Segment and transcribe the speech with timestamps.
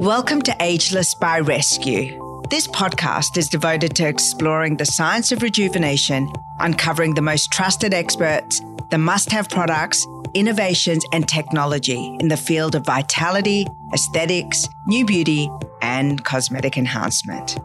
[0.00, 2.48] Welcome to Ageless by Rescu.
[2.48, 8.62] This podcast is devoted to exploring the science of rejuvenation, uncovering the most trusted experts,
[8.90, 15.50] the must have products, innovations, and technology in the field of vitality, aesthetics, new beauty,
[15.82, 17.58] and cosmetic enhancement.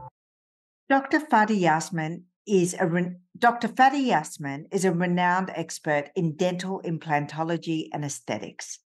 [0.89, 1.21] Dr.
[1.21, 3.69] Fadi Yassmin is a re- Dr.
[3.69, 8.79] Fadi Yassmin is a renowned expert in dental implantology and aesthetics.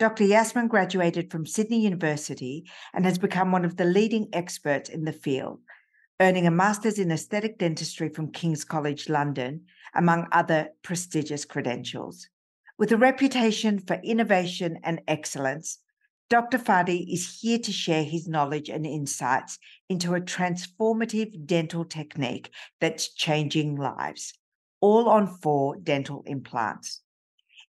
[0.00, 0.24] Dr.
[0.24, 2.64] Yassmin graduated from Sydney University
[2.94, 5.60] and has become one of the leading experts in the field,
[6.20, 12.26] earning a master's in aesthetic dentistry from King's College London, among other prestigious credentials.
[12.78, 15.80] With a reputation for innovation and excellence,
[16.30, 16.56] Dr.
[16.56, 19.58] Fadi is here to share his knowledge and insights
[19.90, 24.32] into a transformative dental technique that's changing lives,
[24.80, 27.02] all on four dental implants.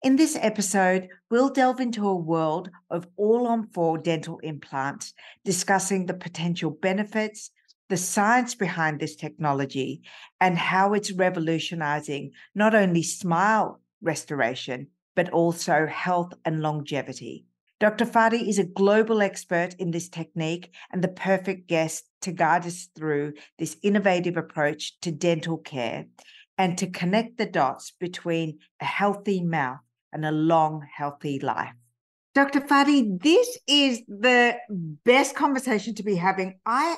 [0.03, 5.13] In this episode, we'll delve into a world of all on four dental implants,
[5.45, 7.51] discussing the potential benefits,
[7.87, 10.01] the science behind this technology,
[10.39, 17.45] and how it's revolutionizing not only smile restoration, but also health and longevity.
[17.79, 18.05] Dr.
[18.05, 22.89] Fadi is a global expert in this technique and the perfect guest to guide us
[22.95, 26.07] through this innovative approach to dental care
[26.57, 29.81] and to connect the dots between a healthy mouth
[30.13, 31.73] and a long, healthy life.
[32.33, 32.61] Dr.
[32.61, 34.55] Fadi, this is the
[35.03, 36.59] best conversation to be having.
[36.65, 36.97] I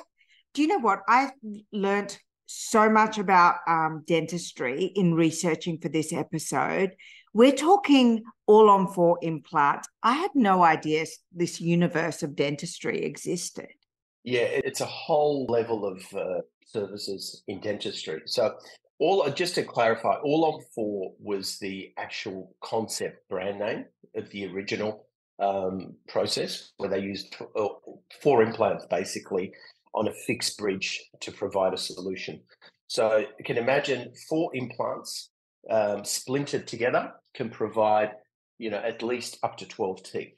[0.52, 1.00] do you know what?
[1.08, 1.30] I
[1.72, 6.92] learned so much about um, dentistry in researching for this episode.
[7.32, 9.88] We're talking all on four implants.
[10.04, 13.66] I had no idea this universe of dentistry existed.
[14.22, 18.22] Yeah, it's a whole level of uh, services in dentistry.
[18.26, 18.54] So
[18.98, 24.30] all uh, just to clarify, All on Four was the actual concept brand name of
[24.30, 25.06] the original
[25.40, 27.68] um, process where they used uh,
[28.22, 29.52] four implants basically
[29.94, 32.40] on a fixed bridge to provide a solution.
[32.86, 35.30] So you can imagine four implants
[35.70, 38.12] um, splintered together can provide,
[38.58, 40.34] you know, at least up to 12 teeth.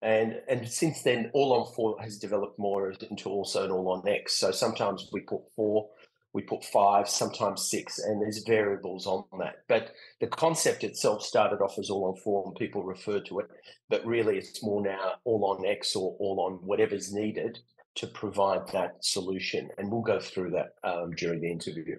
[0.00, 4.08] And and since then, all on four has developed more into also an all on
[4.08, 4.36] X.
[4.36, 5.90] So sometimes we put four
[6.32, 9.64] we put five, sometimes six, and there's variables on that.
[9.68, 13.50] But the concept itself started off as all on four, and people refer to it,
[13.90, 17.58] but really it's more now all on X or all on whatever's needed
[17.96, 19.68] to provide that solution.
[19.76, 21.96] And we'll go through that um, during the interview.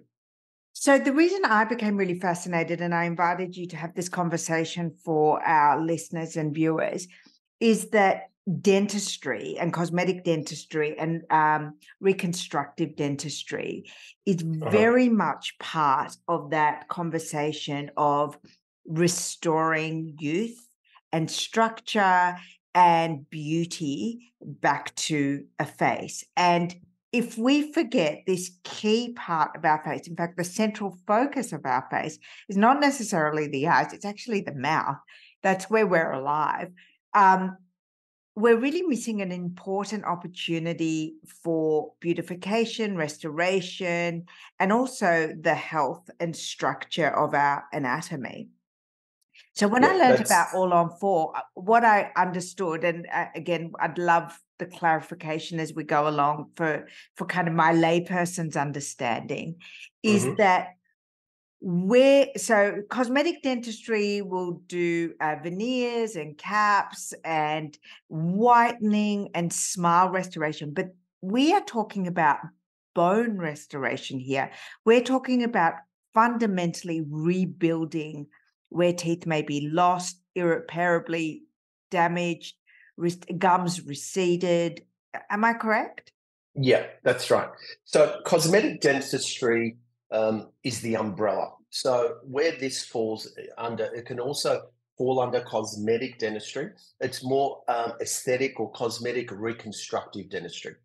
[0.75, 4.95] So, the reason I became really fascinated and I invited you to have this conversation
[5.05, 7.07] for our listeners and viewers
[7.59, 13.85] is that dentistry and cosmetic dentistry and um, reconstructive dentistry
[14.25, 14.69] is uh-huh.
[14.69, 18.37] very much part of that conversation of
[18.85, 20.67] restoring youth
[21.11, 22.35] and structure
[22.75, 26.25] and beauty back to a face.
[26.35, 26.75] And
[27.13, 31.61] if we forget this key part of our face, in fact, the central focus of
[31.65, 32.17] our face
[32.49, 34.97] is not necessarily the eyes, it's actually the mouth.
[35.43, 36.71] That's where we're alive.
[37.13, 37.57] Um,
[38.35, 44.25] we're really missing an important opportunity for beautification, restoration,
[44.59, 48.49] and also the health and structure of our anatomy.
[49.55, 50.31] So when yeah, I learned that's...
[50.31, 55.59] about all on four, uh, what I understood, and uh, again, I'd love the clarification
[55.59, 59.57] as we go along for for kind of my layperson's understanding,
[60.01, 60.35] is mm-hmm.
[60.37, 60.69] that
[61.65, 67.77] where so cosmetic dentistry will do uh, veneers and caps and
[68.09, 70.87] whitening and smile restoration but
[71.21, 72.39] we are talking about
[72.93, 74.51] bone restoration here.
[74.85, 75.75] We're talking about
[76.13, 78.27] fundamentally rebuilding
[78.69, 81.43] where teeth may be lost irreparably
[81.91, 82.55] damaged
[83.37, 84.83] gums receded.
[85.29, 86.11] Am i correct?
[86.55, 87.49] Yeah that's right.
[87.85, 89.77] So cosmetic dentistry
[90.11, 91.53] um, is the umbrella.
[91.69, 94.61] So where this falls eh, under, it can also
[94.97, 96.69] fall under cosmetic dentistry.
[96.99, 100.75] It's more um, aesthetic or cosmetic reconstructive dentistry.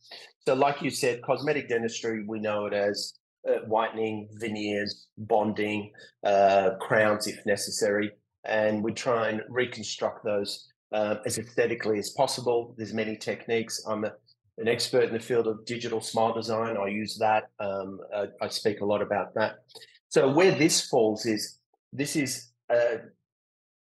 [0.47, 5.93] So, like you said, cosmetic dentistry, we know it as uh, whitening, veneers, bonding,
[6.25, 8.11] uh, crowns if necessary,
[8.45, 12.75] and we try and reconstruct those uh, as aesthetically as possible.
[12.79, 13.85] There's many techniques.
[13.87, 14.13] I'm a
[14.59, 16.77] an expert in the field of digital smile design.
[16.77, 17.51] I use that.
[17.61, 19.61] Um, I, I, speak a lot about that.
[20.09, 21.59] So where this falls is
[21.93, 22.49] this is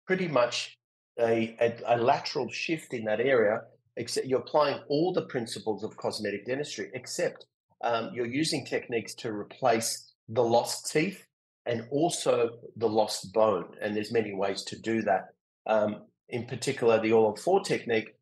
[0.06, 0.78] pretty much
[1.18, 3.62] a, a, a, lateral shift in that area.
[3.96, 7.46] Except you're applying all the principles of cosmetic dentistry, except
[7.82, 11.24] um, you're using techniques to replace the lost teeth
[11.66, 13.66] and also the lost bone.
[13.80, 15.28] And there's many ways to do that.
[15.66, 18.13] Um, in particular, the all on four technique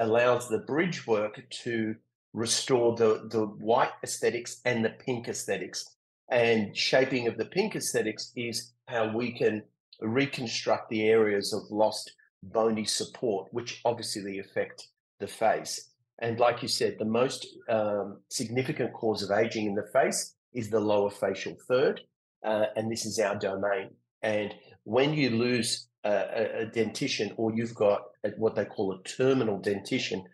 [0.00, 1.94] allows the bridge work to
[2.32, 5.84] restore the, the white aesthetics and the pink aesthetics.
[6.30, 9.62] And shaping of the pink aesthetics is how we can
[10.00, 12.12] reconstruct the areas of lost
[12.42, 14.88] bony support, which obviously affect
[15.18, 15.90] the face.
[16.20, 20.70] And like you said, the most um, significant cause of aging in the face is
[20.70, 22.00] the lower facial third.
[22.44, 23.90] Uh, and this is our domain.
[24.22, 24.54] And
[24.84, 29.58] when you lose a, a, dentition or you've got a, what they call a terminal
[29.58, 30.24] dentition,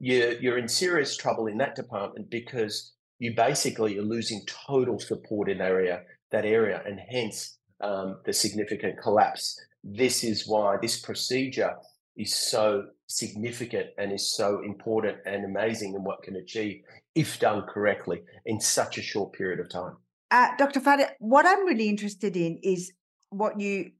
[0.00, 5.48] you're, you're in serious trouble in that department because you basically are losing total support
[5.48, 6.02] in area
[6.34, 9.58] that area, and hence um, the significant collapse.
[9.82, 11.74] This is why this procedure
[12.16, 16.82] is so significant and is so important and amazing and what can achieve
[17.14, 19.96] if done correctly in such a short period of time.
[20.30, 20.80] Uh, Dr.
[20.80, 22.92] Fadi, what I'm really interested in is
[23.30, 23.92] what you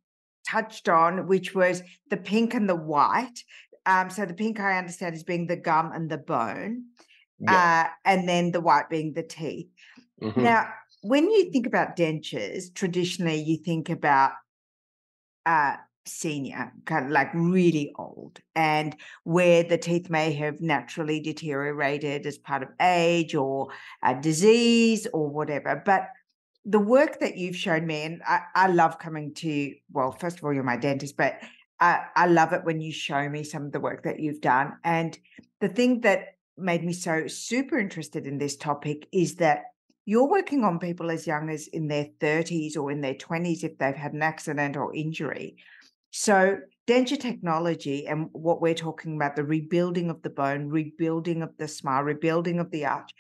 [0.55, 3.39] touched on, which was the pink and the white.
[3.87, 6.85] Um, so the pink I understand is being the gum and the bone,
[7.39, 7.87] yeah.
[7.87, 9.69] uh, and then the white being the teeth.
[10.23, 10.43] Mm-hmm.
[10.43, 10.63] Now,
[11.03, 14.33] when you think about dentures, traditionally you think about
[15.45, 15.75] uh,
[16.07, 22.39] senior, kind of like really old, and where the teeth may have naturally deteriorated as
[22.39, 23.69] part of age or
[24.03, 25.83] a disease or whatever.
[25.85, 26.09] But
[26.65, 30.45] the work that you've shown me, and I, I love coming to, well, first of
[30.45, 31.39] all, you're my dentist, but
[31.81, 34.75] I, I love it when you show me some of the work that you've done.
[34.85, 35.19] And
[35.61, 39.65] the thing that made me so super interested in this topic is that
[40.07, 43.77] you're working on people as young as in their 30s or in their 20s if
[43.79, 45.57] they've had an accident or injury.
[46.11, 51.57] So, denture technology and what we're talking about the rebuilding of the bone, rebuilding of
[51.59, 53.11] the smile, rebuilding of the arch.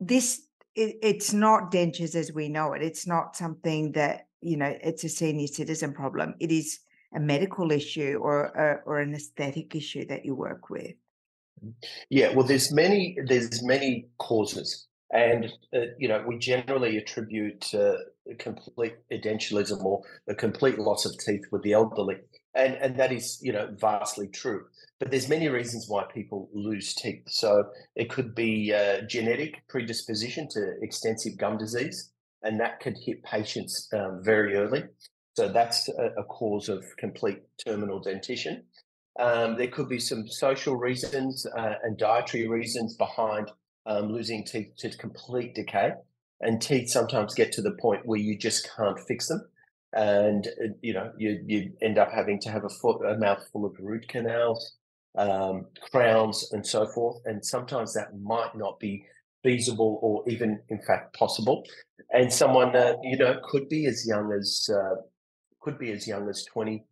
[0.00, 0.45] This
[0.76, 2.82] it, it's not dentures as we know it.
[2.82, 4.76] It's not something that you know.
[4.82, 6.34] It's a senior citizen problem.
[6.38, 6.80] It is
[7.14, 10.94] a medical issue or a, or an aesthetic issue that you work with.
[12.10, 17.96] Yeah, well, there's many there's many causes, and uh, you know we generally attribute uh,
[18.38, 22.16] complete edentulism or a complete loss of teeth with the elderly,
[22.56, 24.64] and and that is you know vastly true.
[24.98, 27.24] But there's many reasons why people lose teeth.
[27.28, 27.64] So
[27.94, 32.10] it could be uh, genetic predisposition to extensive gum disease,
[32.42, 34.84] and that could hit patients um, very early.
[35.36, 38.64] So that's a, a, cause of complete terminal dentition.
[39.20, 43.50] Um, there could be some social reasons uh, and dietary reasons behind
[43.84, 45.92] um, losing teeth to complete decay.
[46.40, 49.46] And teeth sometimes get to the point where you just can't fix them
[49.92, 53.64] and uh, you know you you end up having to have a, foot, a mouthful
[53.64, 54.76] of root canals
[55.16, 57.20] um, crowns, and so forth.
[57.24, 59.04] And sometimes that might not be
[59.42, 61.64] feasible or even, in fact, possible.
[62.12, 64.96] And someone that you know could be as young as uh,
[65.60, 66.84] could be as young as 20,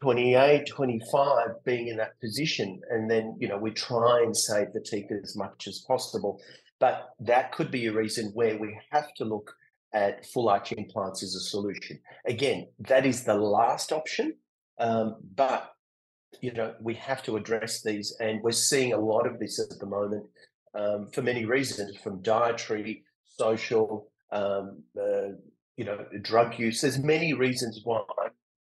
[0.00, 2.80] 28, 25, being in that position.
[2.90, 6.40] And then you know we try and save the teeth as much as possible.
[6.80, 9.52] But that could be a reason where we have to look
[9.92, 11.98] at full arch implants as a solution.
[12.26, 14.34] Again, that is the last option.
[14.78, 15.72] Um, but
[16.40, 19.78] you know, we have to address these, and we're seeing a lot of this at
[19.78, 20.26] the moment
[20.74, 25.30] um, for many reasons, from dietary, social, um, uh,
[25.76, 26.80] you know, drug use.
[26.80, 28.02] There's many reasons why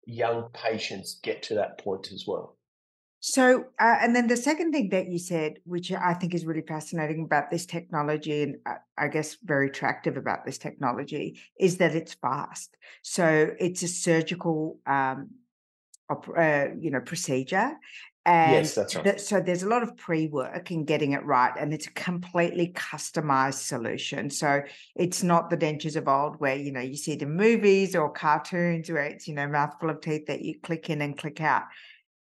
[0.06, 2.57] young patients get to that point as well.
[3.20, 6.62] So, uh, and then the second thing that you said, which I think is really
[6.62, 11.96] fascinating about this technology, and uh, I guess very attractive about this technology, is that
[11.96, 12.78] it's fast.
[13.02, 15.32] So, it's a surgical um,
[16.10, 17.78] uh, you know procedure
[18.28, 19.06] and yes, that's right.
[19.06, 22.74] Th- so there's a lot of pre-work in getting it right, and it's a completely
[22.74, 24.30] customized solution.
[24.30, 24.64] So
[24.98, 28.90] it's not the dentures of old where you know you see the movies or cartoons
[28.92, 31.64] where it's you know mouthful of teeth that you click in and click out.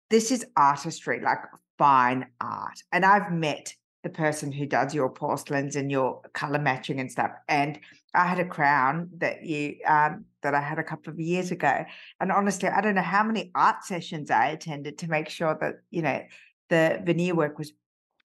[0.10, 1.40] This is artistry, like
[1.78, 2.80] fine art.
[2.92, 3.74] And I've met
[4.06, 7.32] the person who does your porcelains and your color matching and stuff.
[7.50, 7.80] And
[8.14, 11.84] I had a crown that you um, that I had a couple of years ago,
[12.20, 15.78] and honestly, I don't know how many art sessions I attended to make sure that
[15.90, 16.22] you know
[16.70, 17.74] the veneer work was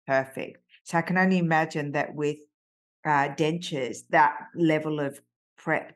[0.07, 0.59] perfect.
[0.85, 2.39] So I can only imagine that with
[3.05, 5.21] uh, dentures, that level of
[5.59, 5.93] prep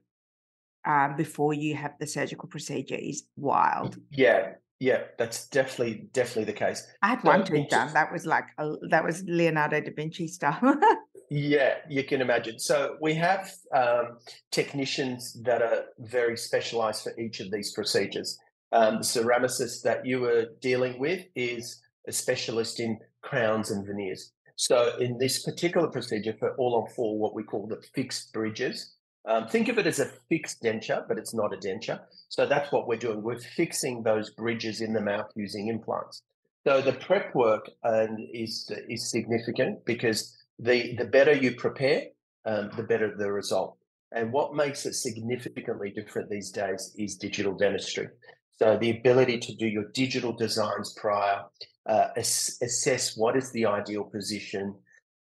[0.85, 3.97] um, before you have the surgical procedure is wild.
[4.11, 6.87] Yeah, yeah, that's definitely definitely the case.
[7.03, 7.93] I had one tooth done.
[7.93, 10.63] That was like a, that was Leonardo da Vinci stuff.
[11.31, 12.59] yeah, you can imagine.
[12.59, 14.19] So we have um,
[14.51, 18.39] technicians that are very specialised for each of these procedures.
[18.73, 24.33] Um, the ceramicist that you were dealing with is a specialist in crowns and veneers.
[24.57, 28.95] So in this particular procedure for all on four, what we call the fixed bridges,
[29.27, 32.01] um, think of it as a fixed denture, but it's not a denture.
[32.29, 33.23] So that's what we're doing.
[33.23, 36.23] We're fixing those bridges in the mouth using implants.
[36.67, 42.05] So the prep work um, is is significant because the the better you prepare,
[42.45, 43.77] um, the better the result.
[44.13, 48.09] And what makes it significantly different these days is digital dentistry.
[48.57, 51.45] So the ability to do your digital designs prior,
[51.89, 54.75] uh, ass- assess what is the ideal position,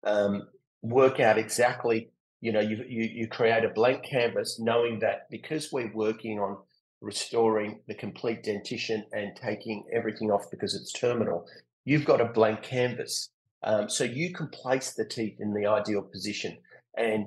[0.04, 0.48] um,
[0.82, 2.10] work out exactly.
[2.40, 6.58] You know, you, you you create a blank canvas, knowing that because we're working on
[7.00, 11.46] restoring the complete dentition and taking everything off because it's terminal,
[11.84, 13.30] you've got a blank canvas.
[13.62, 16.58] Um, so you can place the teeth in the ideal position.
[16.96, 17.26] And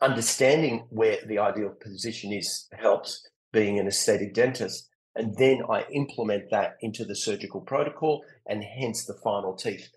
[0.00, 4.88] understanding where the ideal position is helps being an aesthetic dentist.
[5.14, 9.88] And then I implement that into the surgical protocol and hence the final teeth.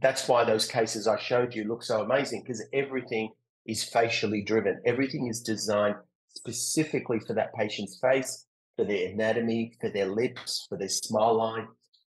[0.00, 3.30] That's why those cases I showed you look so amazing because everything
[3.68, 4.80] is facially driven.
[4.84, 5.94] Everything is designed
[6.34, 8.46] specifically for that patient's face,
[8.76, 11.68] for their anatomy, for their lips, for their smile line,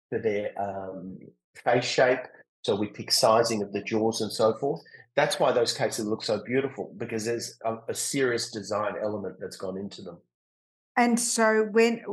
[0.09, 1.17] for their um,
[1.63, 2.19] face shape.
[2.63, 4.81] So we pick sizing of the jaws and so forth.
[5.15, 9.57] That's why those cases look so beautiful because there's a, a serious design element that's
[9.57, 10.17] gone into them.
[10.97, 12.03] And so when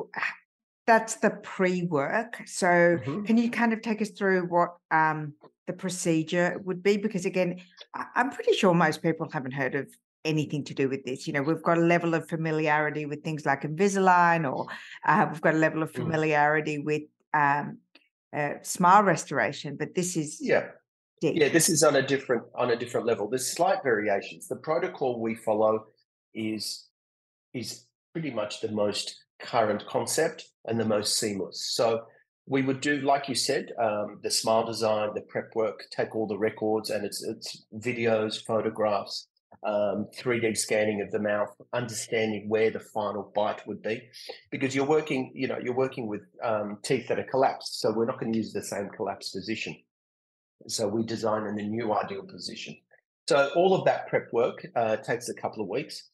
[0.87, 3.25] that's the pre-work, so mm-hmm.
[3.25, 5.35] can you kind of take us through what um,
[5.71, 6.97] the procedure would be?
[6.97, 7.61] Because again,
[8.17, 9.87] I'm pretty sure most people haven't heard of
[10.25, 11.27] anything to do with this.
[11.27, 14.67] You know, we've got a level of familiarity with things like Invisalign, or
[15.07, 16.03] uh, we've got a level of mm.
[16.03, 16.85] familiarity mm.
[16.85, 17.79] with um,
[18.37, 20.67] uh, smile restoration, but this is yeah.
[21.21, 21.35] Deep.
[21.37, 23.29] Yeah, this is on a different on a different level.
[23.29, 24.49] There's slight variations.
[24.49, 25.85] The protocol we follow
[26.35, 26.87] is
[27.53, 27.85] is
[28.15, 31.59] pretty much the most current concept and the most seamless.
[31.75, 32.05] So
[32.51, 36.27] we would do, like you said, um, the smile design, the prep work, take all
[36.27, 39.29] the records and it's it's videos, photographs,
[39.65, 44.03] um, 3D scanning of the mouth, understanding where the final bite would be,
[44.51, 48.05] because you're working, you know, you're working with um, teeth that are collapsed, so we're
[48.05, 49.77] not going to use the same collapsed position.
[50.67, 52.77] So we design in a new ideal position.
[53.29, 56.09] So all of that prep work uh, takes a couple of weeks.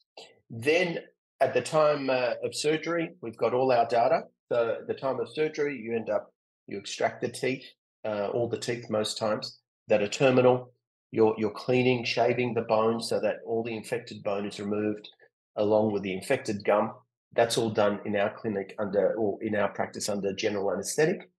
[0.51, 0.99] Then
[1.41, 4.25] at the time uh, of surgery, we've got all our data.
[4.51, 6.33] At the time of surgery, you end up
[6.67, 7.65] you extract the teeth,
[8.05, 10.73] uh, all the teeth most times that are terminal
[11.13, 15.09] you're, you're cleaning, shaving the bone so that all the infected bone is removed
[15.57, 16.93] along with the infected gum.
[17.35, 21.31] That's all done in our clinic under, or in our practice under general anesthetic.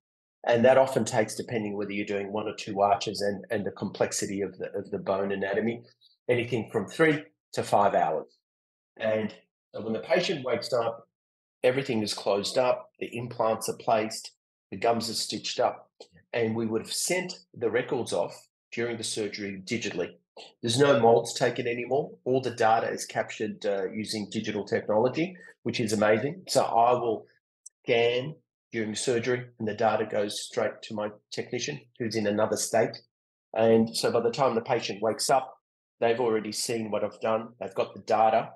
[0.47, 3.71] And that often takes, depending whether you're doing one or two arches and, and the
[3.71, 5.83] complexity of the, of the bone anatomy,
[6.29, 7.23] anything from three
[7.53, 8.37] to five hours.
[8.97, 9.33] And
[9.73, 11.06] so when the patient wakes up,
[11.63, 14.31] everything is closed up, the implants are placed,
[14.71, 15.89] the gums are stitched up,
[16.33, 20.11] and we would have sent the records off during the surgery digitally.
[20.61, 22.11] There's no molds taken anymore.
[22.25, 26.43] All the data is captured uh, using digital technology, which is amazing.
[26.47, 27.25] So I will
[27.83, 28.35] scan
[28.71, 32.97] during surgery and the data goes straight to my technician who's in another state.
[33.53, 35.57] And so by the time the patient wakes up,
[35.99, 37.49] they've already seen what I've done.
[37.59, 38.49] They've got the data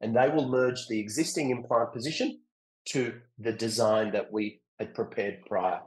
[0.00, 2.40] and they will merge the existing implant position
[2.86, 5.80] to the design that we had prepared prior.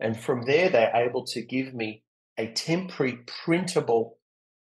[0.00, 2.02] And from there, they're able to give me
[2.38, 4.18] a temporary printable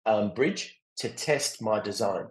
[0.06, 2.26] um, bridge to test my design.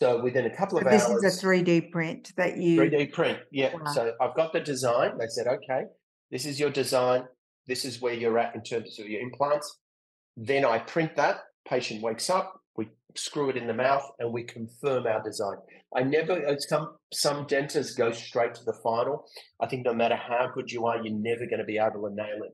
[0.00, 2.80] So within a couple of so this hours, this is a 3D print that you
[2.80, 3.38] 3D print.
[3.50, 3.74] Yeah.
[3.74, 3.92] Wow.
[3.92, 5.18] So I've got the design.
[5.18, 5.86] They said, okay,
[6.30, 7.24] this is your design.
[7.66, 9.80] This is where you're at in terms of your implants.
[10.36, 11.40] Then I print that.
[11.68, 12.60] Patient wakes up.
[13.14, 15.56] Screw it in the mouth and we confirm our design.
[15.96, 19.24] I never uh, some some dentists go straight to the final.
[19.60, 22.14] I think no matter how good you are, you're never going to be able to
[22.14, 22.52] nail it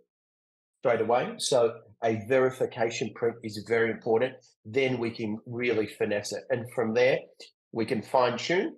[0.85, 1.33] straight away.
[1.39, 1.73] So
[2.05, 4.35] a verification print is very important.
[4.67, 6.45] Then we can really finesse it.
[6.51, 7.19] And from there,
[7.73, 8.77] we can fine tune.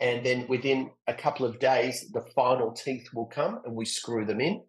[0.00, 4.24] And then within a couple of days, the final teeth will come and we screw
[4.24, 4.62] them in.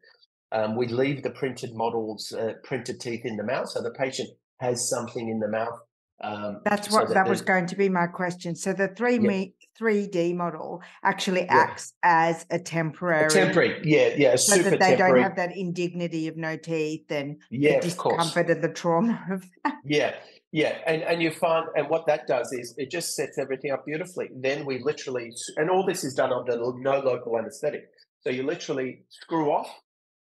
[0.52, 3.70] Um, we leave the printed models, uh, printed teeth in the mouth.
[3.70, 5.80] So the patient has something in the mouth
[6.22, 8.56] um, That's what so that, that was going to be my question.
[8.56, 9.20] So the three yeah.
[9.20, 11.56] me, 3D model actually yeah.
[11.56, 15.22] acts as a temporary, a temporary, yeah, yeah, so that they temporary.
[15.22, 19.24] don't have that indignity of no teeth and yeah, the discomfort of, of the trauma
[19.32, 19.76] of that.
[19.86, 20.16] Yeah,
[20.52, 23.86] yeah, and and you find and what that does is it just sets everything up
[23.86, 24.30] beautifully.
[24.36, 27.90] Then we literally and all this is done under no local anesthetic.
[28.22, 29.70] So you literally screw off.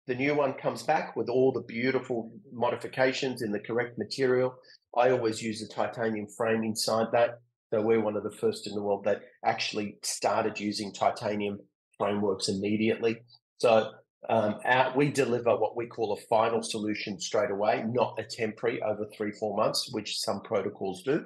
[0.06, 4.54] The new one comes back with all the beautiful modifications in the correct material.
[4.96, 7.40] I always use a titanium frame inside that.
[7.72, 11.60] So we're one of the first in the world that actually started using titanium
[11.98, 13.18] frameworks immediately.
[13.58, 13.92] So
[14.28, 18.82] um, our, we deliver what we call a final solution straight away, not a temporary
[18.82, 21.24] over three, four months, which some protocols do.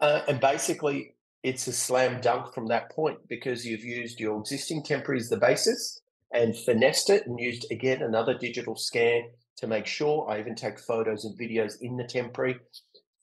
[0.00, 4.82] Uh, and basically, it's a slam dunk from that point because you've used your existing
[4.82, 6.00] temporary as the basis
[6.32, 9.24] and finessed it and used again another digital scan
[9.56, 10.28] to make sure.
[10.30, 12.58] I even take photos and videos in the temporary.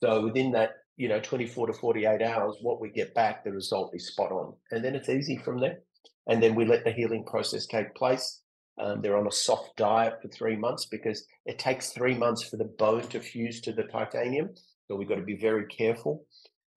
[0.02, 3.92] So within that, you know, 24 to 48 hours, what we get back, the result
[3.94, 4.54] is spot on.
[4.72, 5.80] And then it's easy from there.
[6.28, 8.42] And then we let the healing process take place.
[8.80, 12.58] Um, they're on a soft diet for three months because it takes three months for
[12.58, 14.50] the bone to fuse to the titanium.
[14.88, 16.26] So we've got to be very careful.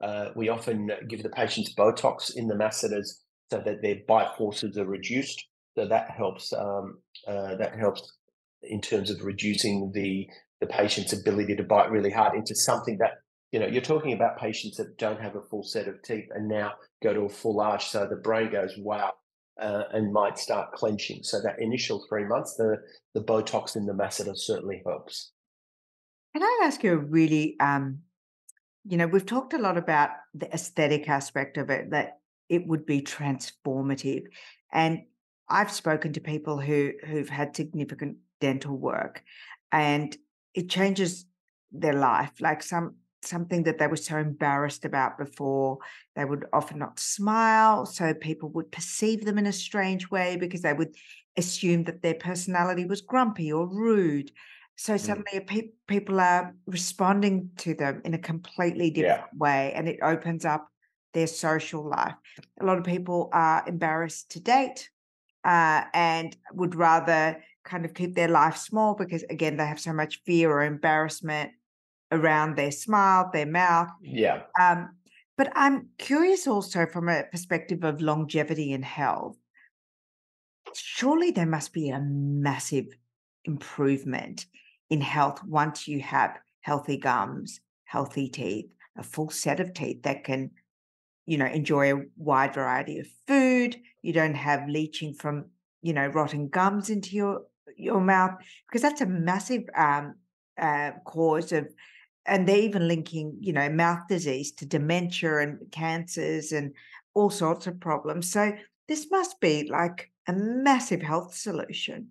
[0.02, 4.76] Uh, we often give the patients Botox in the masseters so that their bite forces
[4.76, 5.46] are reduced.
[5.76, 6.52] So that helps.
[6.52, 8.12] Um, uh, that helps
[8.62, 10.26] in terms of reducing the
[10.62, 13.14] the patient's ability to bite really hard into something that
[13.50, 16.48] you know you're talking about patients that don't have a full set of teeth and
[16.48, 16.70] now
[17.02, 19.10] go to a full arch so the brain goes wow
[19.60, 21.22] uh, and might start clenching.
[21.24, 22.76] So that initial three months the
[23.12, 25.32] the botox in the masseter certainly helps.
[26.32, 27.98] Can i ask you a really um
[28.84, 32.86] you know we've talked a lot about the aesthetic aspect of it that it would
[32.86, 34.22] be transformative.
[34.72, 35.02] And
[35.48, 39.24] i've spoken to people who who've had significant dental work
[39.72, 40.16] and
[40.54, 41.26] it changes
[41.70, 45.78] their life like some something that they were so embarrassed about before
[46.16, 50.62] they would often not smile so people would perceive them in a strange way because
[50.62, 50.94] they would
[51.36, 54.30] assume that their personality was grumpy or rude
[54.76, 55.00] so mm.
[55.00, 59.38] suddenly pe- people are responding to them in a completely different yeah.
[59.38, 60.68] way and it opens up
[61.14, 62.14] their social life
[62.60, 64.90] a lot of people are embarrassed to date
[65.44, 69.92] uh, and would rather kind of keep their life small because again they have so
[69.92, 71.50] much fear or embarrassment
[72.10, 73.88] around their smile their mouth.
[74.02, 74.42] Yeah.
[74.60, 74.96] Um,
[75.38, 79.36] but i'm curious also from a perspective of longevity and health.
[80.74, 82.86] Surely there must be a massive
[83.44, 84.46] improvement
[84.90, 90.24] in health once you have healthy gums healthy teeth a full set of teeth that
[90.24, 90.50] can
[91.26, 93.76] you know enjoy a wide variety of food.
[94.02, 95.46] You don't have leaching from
[95.80, 97.42] you know rotten gums into your
[97.76, 98.32] your mouth
[98.68, 100.14] because that's a massive um,
[100.60, 101.68] uh, cause of
[102.26, 106.72] and they're even linking you know mouth disease to dementia and cancers and
[107.14, 108.30] all sorts of problems.
[108.30, 108.52] So
[108.88, 112.08] this must be like a massive health solution.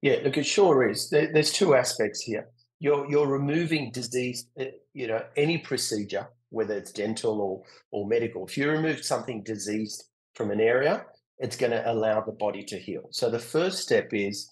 [0.00, 1.10] Yeah look it sure is.
[1.10, 2.48] There, there's two aspects here.
[2.78, 8.46] You're you're removing disease eh, you know any procedure whether it's dental or or medical.
[8.46, 10.04] If you remove something diseased
[10.34, 11.04] from an area
[11.40, 13.08] it's going to allow the body to heal.
[13.10, 14.50] So the first step is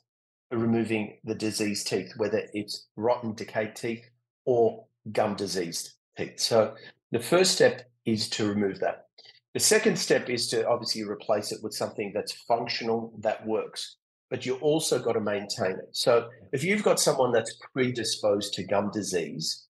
[0.51, 4.05] removing the diseased teeth, whether it's rotten, decayed teeth
[4.47, 6.41] or gum diseased teeth.
[6.41, 6.75] So
[7.13, 9.07] the first step is to remove that.
[9.55, 13.97] The second step is to obviously replace it with something that's functional, that works,
[14.31, 15.91] but you also got to maintain it.
[15.93, 19.67] So if you've got someone that's predisposed to gum disease,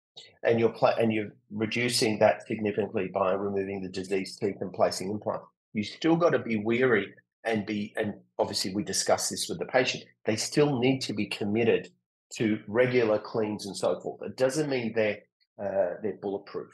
[0.45, 5.47] and you're and you're reducing that significantly by removing the diseased teeth and placing implants,
[5.75, 7.13] you still got to be weary
[7.45, 11.27] and be and obviously we discuss this with the patient they still need to be
[11.27, 11.91] committed
[12.35, 14.23] to regular cleans and so forth.
[14.23, 15.19] It doesn't mean they're
[15.59, 16.73] uh, they're bulletproof.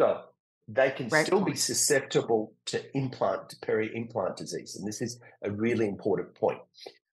[0.00, 0.22] So
[0.66, 1.26] they can right.
[1.26, 6.58] still be susceptible to implant to peri-implant disease and this is a really important point.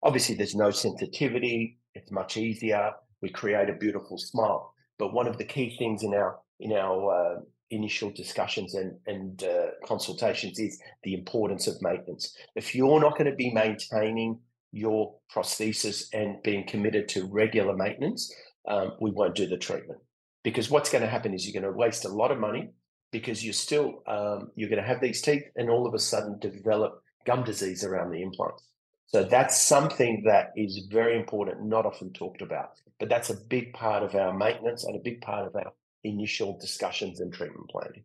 [0.04, 5.38] Obviously there's no sensitivity it's much easier we create a beautiful smile but one of
[5.38, 7.40] the key things in our in our uh,
[7.72, 12.36] initial discussions and, and uh, consultations is the importance of maintenance.
[12.56, 14.40] If you're not going to be maintaining
[14.72, 18.34] your prosthesis and being committed to regular maintenance,
[18.68, 20.00] um, we won't do the treatment.
[20.44, 22.70] Because what's going to happen is you're going to waste a lot of money
[23.12, 26.40] because you're still um, you're going to have these teeth and all of a sudden
[26.40, 28.64] develop gum disease around the implants.
[29.08, 32.70] So that's something that is very important, not often talked about.
[32.98, 36.58] But that's a big part of our maintenance and a big part of our initial
[36.60, 38.04] discussions and treatment planning.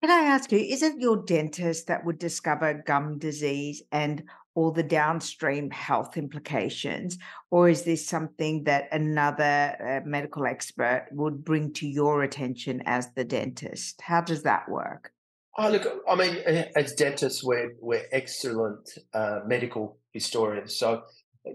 [0.00, 4.22] Can I ask you, isn't your dentist that would discover gum disease and
[4.54, 7.18] all the downstream health implications?
[7.50, 13.12] Or is this something that another uh, medical expert would bring to your attention as
[13.14, 14.00] the dentist?
[14.00, 15.12] How does that work?
[15.56, 16.36] Oh, look, I mean,
[16.76, 20.76] as dentists, we're, we're excellent uh, medical historians.
[20.76, 21.02] So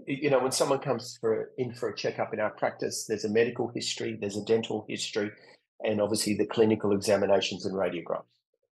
[0.06, 3.28] you know, when someone comes for in for a checkup in our practice, there's a
[3.28, 5.30] medical history, there's a dental history,
[5.82, 8.24] and obviously the clinical examinations and radiographs.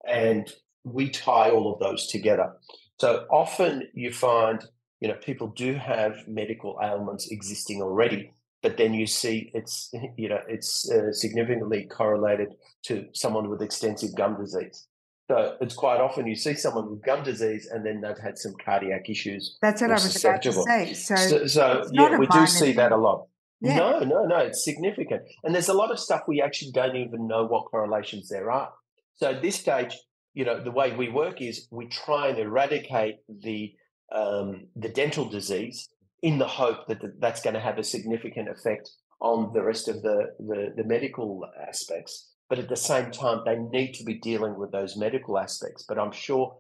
[0.08, 0.52] And
[0.84, 2.54] we tie all of those together.
[3.00, 4.64] So often you find,
[5.00, 8.32] you know, people do have medical ailments existing already,
[8.64, 14.16] but then you see it's, you know, it's uh, significantly correlated to someone with extensive
[14.16, 14.88] gum disease.
[15.30, 18.54] So it's quite often you see someone with gum disease and then they've had some
[18.64, 19.58] cardiac issues.
[19.62, 20.94] That's what I was about to say.
[20.94, 23.28] So, so, so yeah, we do see that a lot.
[23.60, 23.78] Yeah.
[23.78, 25.24] No, no, no, it's significant.
[25.44, 28.72] And there's a lot of stuff we actually don't even know what correlations there are.
[29.16, 29.98] So at this stage,
[30.34, 33.74] you know, the way we work is we try and eradicate the
[34.16, 35.90] um, the dental disease
[36.22, 40.02] in the hope that that's going to have a significant effect on the rest of
[40.02, 42.32] the, the, the medical aspects.
[42.50, 45.84] But at the same time, they need to be dealing with those medical aspects.
[45.84, 46.58] But I'm sure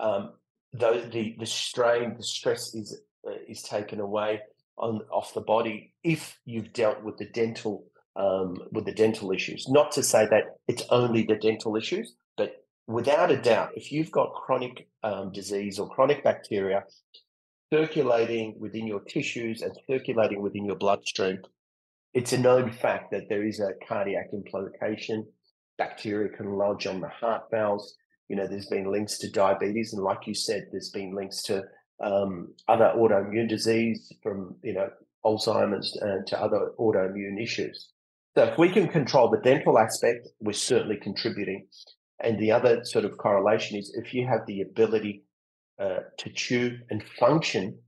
[0.00, 0.32] um,
[0.72, 4.40] the, the the strain, the stress is uh, is taken away
[4.76, 7.84] on off the body if you've dealt with the dental
[8.16, 9.68] um, with the dental issues.
[9.68, 14.10] Not to say that it's only the dental issues, but without a doubt, if you've
[14.10, 16.84] got chronic um, disease or chronic bacteria
[17.72, 21.38] circulating within your tissues and circulating within your bloodstream,
[22.12, 25.26] it's a known fact that there is a cardiac implication.
[25.78, 27.94] Bacteria can lodge on the heart valves.
[28.28, 31.64] You know, there's been links to diabetes, and like you said, there's been links to
[32.00, 34.88] um, other autoimmune disease from you know
[35.24, 37.90] Alzheimer's and to other autoimmune issues.
[38.36, 41.66] So if we can control the dental aspect, we're certainly contributing.
[42.22, 45.24] And the other sort of correlation is if you have the ability
[45.80, 47.78] uh, to chew and function,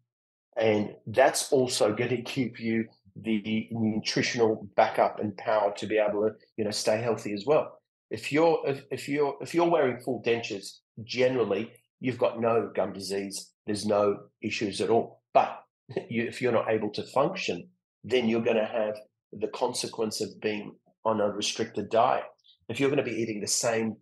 [0.56, 6.22] and that's also going to give you the nutritional backup and power to be able
[6.22, 7.78] to you know stay healthy as well.
[8.10, 12.92] If you're if, if you're if you're wearing full dentures, generally you've got no gum
[12.92, 13.52] disease.
[13.66, 15.22] There's no issues at all.
[15.34, 15.60] But
[16.08, 17.68] you, if you're not able to function,
[18.04, 18.96] then you're going to have
[19.32, 22.24] the consequence of being on a restricted diet.
[22.68, 23.96] If you're going to be eating the same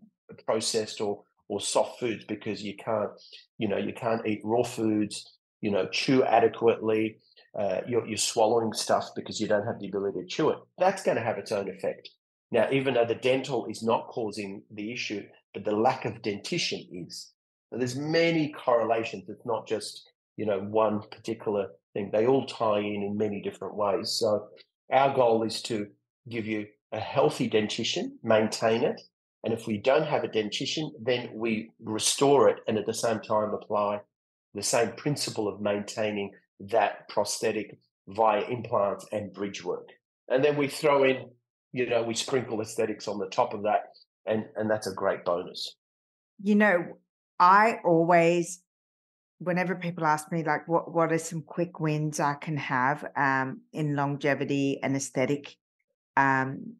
[0.46, 3.10] processed or or soft foods because you can't,
[3.58, 7.18] you know, you can't eat raw foods, you know, chew adequately,
[7.58, 10.58] uh, you're, you're swallowing stuff because you don't have the ability to chew it.
[10.78, 12.08] That's going to have its own effect.
[12.52, 15.22] Now, even though the dental is not causing the issue,
[15.54, 17.32] but the lack of dentition is.
[17.70, 19.28] So there's many correlations.
[19.28, 22.10] It's not just you know one particular thing.
[22.12, 24.10] They all tie in in many different ways.
[24.18, 24.48] So
[24.92, 25.86] our goal is to
[26.28, 29.00] give you a healthy dentition, maintain it,
[29.44, 33.20] and if we don't have a dentition, then we restore it and at the same
[33.20, 34.00] time apply
[34.54, 36.32] the same principle of maintaining
[36.68, 39.88] that prosthetic via implants and bridge work.
[40.28, 41.30] And then we throw in,
[41.72, 43.88] you know, we sprinkle aesthetics on the top of that,
[44.26, 45.76] and and that's a great bonus.
[46.42, 46.98] You know,
[47.38, 48.62] I always,
[49.38, 53.62] whenever people ask me like, what what are some quick wins I can have um,
[53.72, 55.56] in longevity and aesthetic,
[56.16, 56.74] um,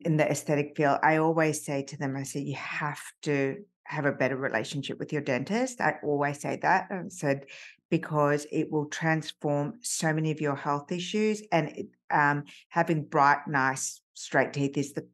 [0.00, 4.04] in the aesthetic field, I always say to them, I say, you have to have
[4.04, 5.80] a better relationship with your dentist.
[5.80, 6.88] I always say that.
[6.90, 7.46] I said
[7.92, 11.42] because it will transform so many of your health issues.
[11.52, 15.06] And um, having bright, nice, straight teeth is the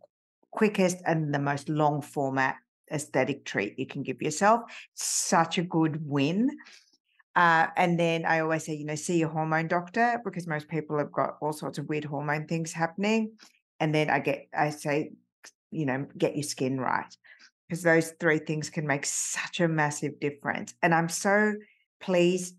[0.53, 2.55] quickest and the most long format
[2.93, 4.61] aesthetic treat you can give yourself.
[4.95, 6.57] Such a good win.
[7.35, 10.99] Uh, and then I always say, you know, see your hormone doctor because most people
[10.99, 13.33] have got all sorts of weird hormone things happening.
[13.81, 15.15] And then I get, I say,
[15.73, 17.13] you know, get your skin right
[17.69, 20.75] because those three things can make such a massive difference.
[20.81, 21.55] And I'm so
[22.01, 22.55] pleased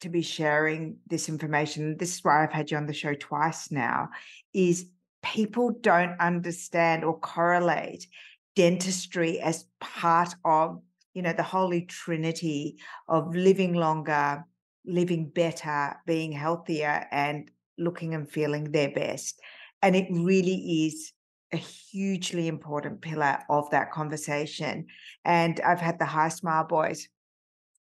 [0.00, 3.70] to be sharing this information, this is why I've had you on the show twice
[3.70, 4.10] now,
[4.52, 4.86] is
[5.22, 8.06] people don't understand or correlate
[8.54, 10.80] dentistry as part of,
[11.14, 12.76] you know, the holy trinity
[13.08, 14.44] of living longer,
[14.84, 19.40] living better, being healthier, and looking and feeling their best.
[19.82, 21.12] And it really is
[21.52, 24.86] a hugely important pillar of that conversation.
[25.24, 27.08] And I've had the Hismile Boys,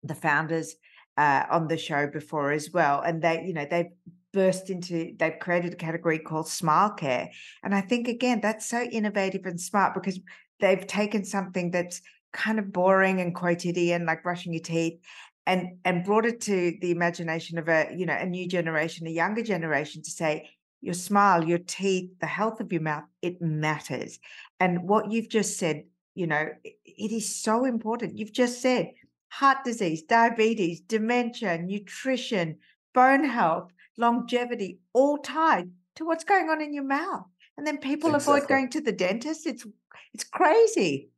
[0.03, 0.75] the founders,
[1.17, 3.01] uh, on the show before as well.
[3.01, 3.91] And they, you know, they've
[4.33, 7.31] burst into, they've created a category called Smile Care.
[7.63, 10.19] And I think, again, that's so innovative and smart because
[10.61, 12.01] they've taken something that's
[12.33, 14.99] kind of boring and quotidian, like brushing your teeth,
[15.47, 19.11] and and brought it to the imagination of a you know a new generation a
[19.11, 20.49] younger generation to say
[20.81, 24.19] your smile your teeth the health of your mouth it matters
[24.61, 25.83] and what you've just said
[26.15, 28.93] you know it is so important you've just said
[29.33, 32.59] heart disease, diabetes, dementia, nutrition,
[32.95, 37.25] bone health, longevity, all tied to what's going on in your mouth.
[37.57, 38.41] And then people exactly.
[38.41, 39.47] avoid going to the dentist.
[39.47, 39.67] It's
[40.13, 41.09] it's crazy.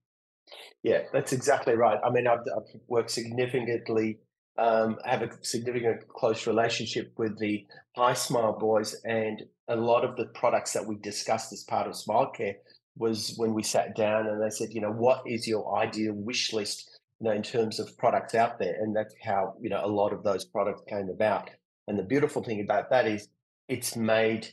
[0.85, 1.98] Yeah, that's exactly right.
[2.05, 4.18] I mean, I've, I've worked significantly,
[4.59, 10.27] um, have a significant close relationship with the Hismile Boys, and a lot of the
[10.27, 12.57] products that we discussed as part of Smile Care
[12.96, 16.53] was when we sat down and they said, you know, what is your ideal wish
[16.53, 16.93] list
[17.24, 18.74] know, in terms of products out there.
[18.80, 21.50] And that's how, you know, a lot of those products came about.
[21.88, 23.28] And the beautiful thing about that is
[23.68, 24.48] it's made,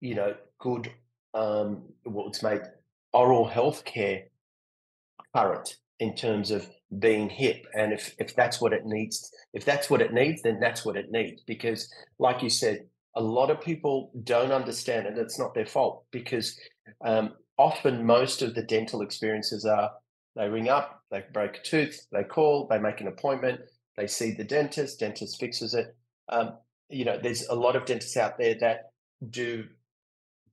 [0.00, 0.92] you know, good,
[1.34, 2.60] um, well, it's made
[3.12, 4.24] oral health care
[5.34, 7.66] current in terms of being hip.
[7.74, 10.96] And if, if that's what it needs, if that's what it needs, then that's what
[10.96, 11.42] it needs.
[11.46, 16.04] Because like you said, a lot of people don't understand and it's not their fault
[16.12, 16.58] because
[17.04, 19.90] um, often most of the dental experiences are
[20.36, 23.60] they ring up, they break a tooth, they call, they make an appointment,
[23.96, 25.96] They see the dentist, dentist fixes it.
[26.28, 26.52] Um,
[26.88, 28.92] you know, there's a lot of dentists out there that
[29.28, 29.64] do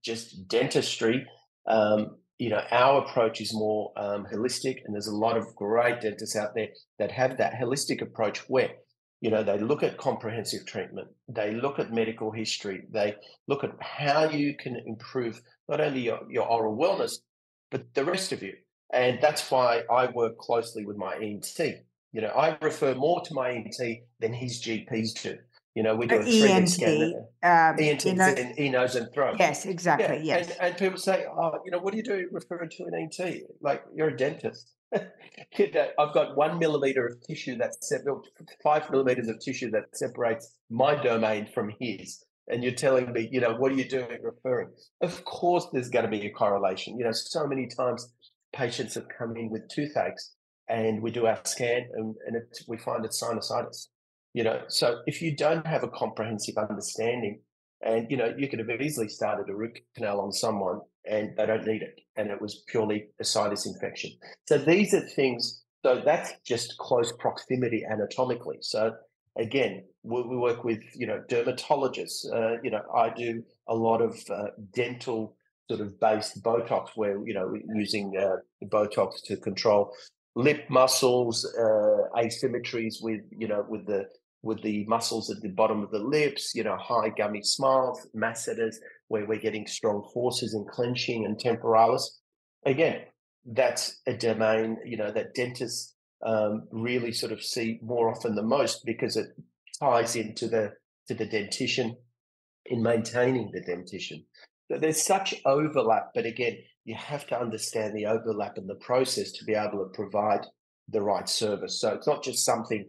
[0.03, 1.25] just dentistry.
[1.67, 6.01] Um, you know, our approach is more um, holistic, and there's a lot of great
[6.01, 8.71] dentists out there that have that holistic approach where,
[9.21, 13.15] you know, they look at comprehensive treatment, they look at medical history, they
[13.47, 17.19] look at how you can improve not only your, your oral wellness,
[17.69, 18.53] but the rest of you.
[18.93, 21.59] And that's why I work closely with my ENT.
[22.13, 23.75] You know, I refer more to my ENT
[24.19, 25.37] than his GPs do.
[25.73, 27.13] You know, we do a three ENT, scan.
[27.43, 29.35] um, ENT, you know- in nose, and throat.
[29.37, 30.19] yes, exactly.
[30.19, 30.51] Yeah, Yes.
[30.51, 33.43] and, and people say, "Oh, you know, what do you do referring to an ENT?
[33.59, 34.71] Like you're a dentist."
[35.57, 37.91] You know, I've got one millimeter of tissue that's
[38.63, 43.41] five millimeters of tissue that separates my domain from his, and you're telling me, you
[43.41, 44.69] know, what are you doing referring?
[45.01, 46.97] Of course, there's going to be a correlation.
[46.97, 48.13] You know, so many times
[48.55, 50.31] patients have come in with toothaches,
[50.67, 53.87] and we do our scan, and, and it, we find it's sinusitis.
[54.33, 57.39] You know, so if you don't have a comprehensive understanding
[57.85, 61.45] and you know, you could have easily started a root canal on someone and they
[61.45, 64.11] don't need it, and it was purely a sinus infection.
[64.47, 65.63] So these are things.
[65.85, 68.57] So that's just close proximity anatomically.
[68.61, 68.93] So
[69.37, 72.25] again, we, we work with you know dermatologists.
[72.33, 75.37] Uh, you know, I do a lot of uh, dental
[75.69, 79.91] sort of based Botox, where you know using uh, Botox to control
[80.35, 84.05] lip muscles, uh, asymmetries with you know with the
[84.45, 88.79] with the muscles at the bottom of the lips, you know, high gummy smiles, masseters,
[89.07, 92.21] where we're getting strong forces and clenching and temporalis.
[92.63, 93.01] Again,
[93.43, 98.47] that's a domain, you know, that dentists um, really sort of see more often than
[98.47, 99.27] most because it
[99.79, 100.73] ties into the
[101.07, 101.95] to the dentition
[102.67, 104.23] in maintaining the dentition.
[104.69, 109.45] There's such overlap, but again, you have to understand the overlap and the process to
[109.45, 110.45] be able to provide
[110.89, 111.79] the right service.
[111.79, 112.85] So it's not just something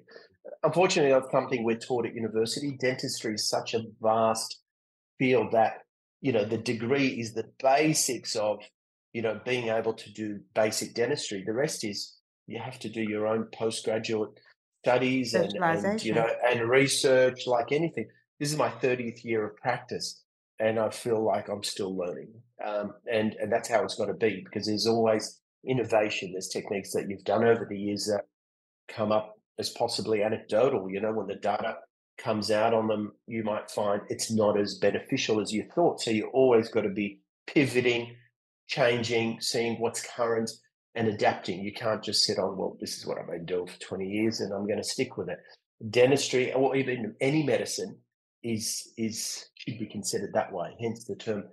[0.62, 2.76] unfortunately, that's something we're taught at university.
[2.80, 4.60] Dentistry is such a vast
[5.18, 5.78] field that
[6.20, 8.58] you know the degree is the basics of
[9.12, 11.42] you know being able to do basic dentistry.
[11.46, 14.30] The rest is you have to do your own postgraduate
[14.84, 18.08] studies and, and you know and research like anything.
[18.38, 20.22] This is my thirtieth year of practice,
[20.58, 22.28] and I feel like I'm still learning.
[22.64, 26.32] Um, and and that's how it's got to be because there's always innovation.
[26.32, 28.24] There's techniques that you've done over the years that
[28.88, 30.90] come up as possibly anecdotal.
[30.90, 31.76] You know, when the data
[32.18, 36.00] comes out on them, you might find it's not as beneficial as you thought.
[36.00, 38.16] So you always got to be pivoting,
[38.68, 40.50] changing, seeing what's current
[40.94, 41.62] and adapting.
[41.62, 44.40] You can't just sit on, well, this is what I've been doing for 20 years
[44.40, 45.38] and I'm going to stick with it.
[45.90, 47.98] Dentistry or even any medicine
[48.46, 50.76] is is should be considered that way.
[50.80, 51.44] Hence the term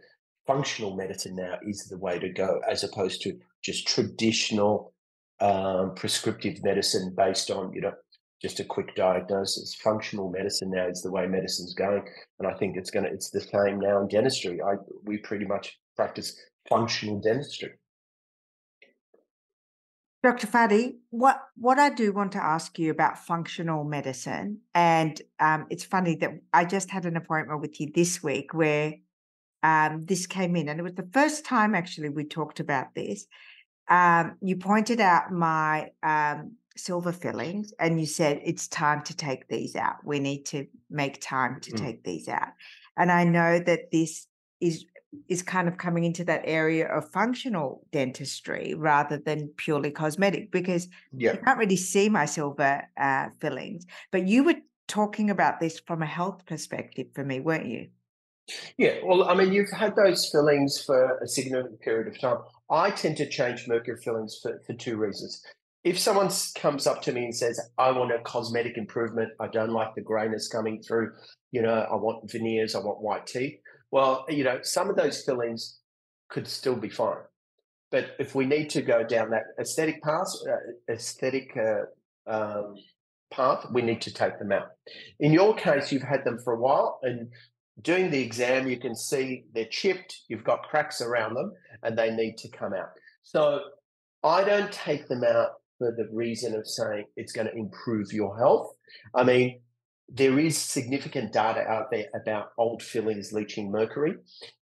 [0.46, 4.94] functional medicine now is the way to go as opposed to just traditional
[5.40, 7.94] um, prescriptive medicine based on you know
[8.42, 9.76] just a quick diagnosis.
[9.76, 12.04] Functional medicine now is the way medicine's going,
[12.40, 14.62] and I think it's gonna it's the same now in dentistry.
[14.62, 17.72] I we pretty much practice functional dentistry.
[20.24, 20.48] Dr.
[20.48, 25.84] Fadi, what, what I do want to ask you about functional medicine, and um, it's
[25.84, 28.94] funny that I just had an appointment with you this week where
[29.64, 33.26] um, this came in, and it was the first time actually we talked about this.
[33.90, 39.50] Um, you pointed out my um, silver fillings, and you said it's time to take
[39.50, 40.06] these out.
[40.06, 41.82] We need to make time to Mm.
[41.82, 42.54] take these out,
[42.96, 44.26] and I know that this
[44.62, 44.86] is
[45.28, 50.88] is kind of coming into that area of functional dentistry rather than purely cosmetic because
[51.12, 51.34] Yeah.
[51.34, 53.86] you can't really see my silver uh, fillings.
[54.12, 54.56] But you were
[54.88, 57.88] talking about this from a health perspective for me, weren't you?
[58.78, 62.38] Yeah, well, I mean, you've had those fillings for a significant period of time.
[62.70, 65.42] I tend to change mercury fillings for, for two reasons.
[65.84, 69.72] If someone comes up to me and says, I want a cosmetic improvement, I don't
[69.72, 71.12] like the grayness coming through,
[71.52, 73.60] you know, I want veneers, I want white teeth.
[73.94, 75.78] Well, you know, some of those fillings
[76.28, 77.22] could still be fine.
[77.92, 81.84] But if we need to go down that aesthetic path, uh, aesthetic uh,
[82.26, 82.74] um,
[83.30, 84.70] path, we need to take them out.
[85.20, 87.28] In your case, you've had them for a while, and
[87.84, 91.52] doing the exam, you can see they're chipped, you've got cracks around them,
[91.84, 92.90] and they need to come out.
[93.22, 93.60] So
[94.24, 98.36] I don't take them out for the reason of saying it's going to improve your
[98.40, 98.74] health.
[99.14, 99.62] I mean,
[100.10, 104.16] there is significant data out there about old fillings leaching mercury.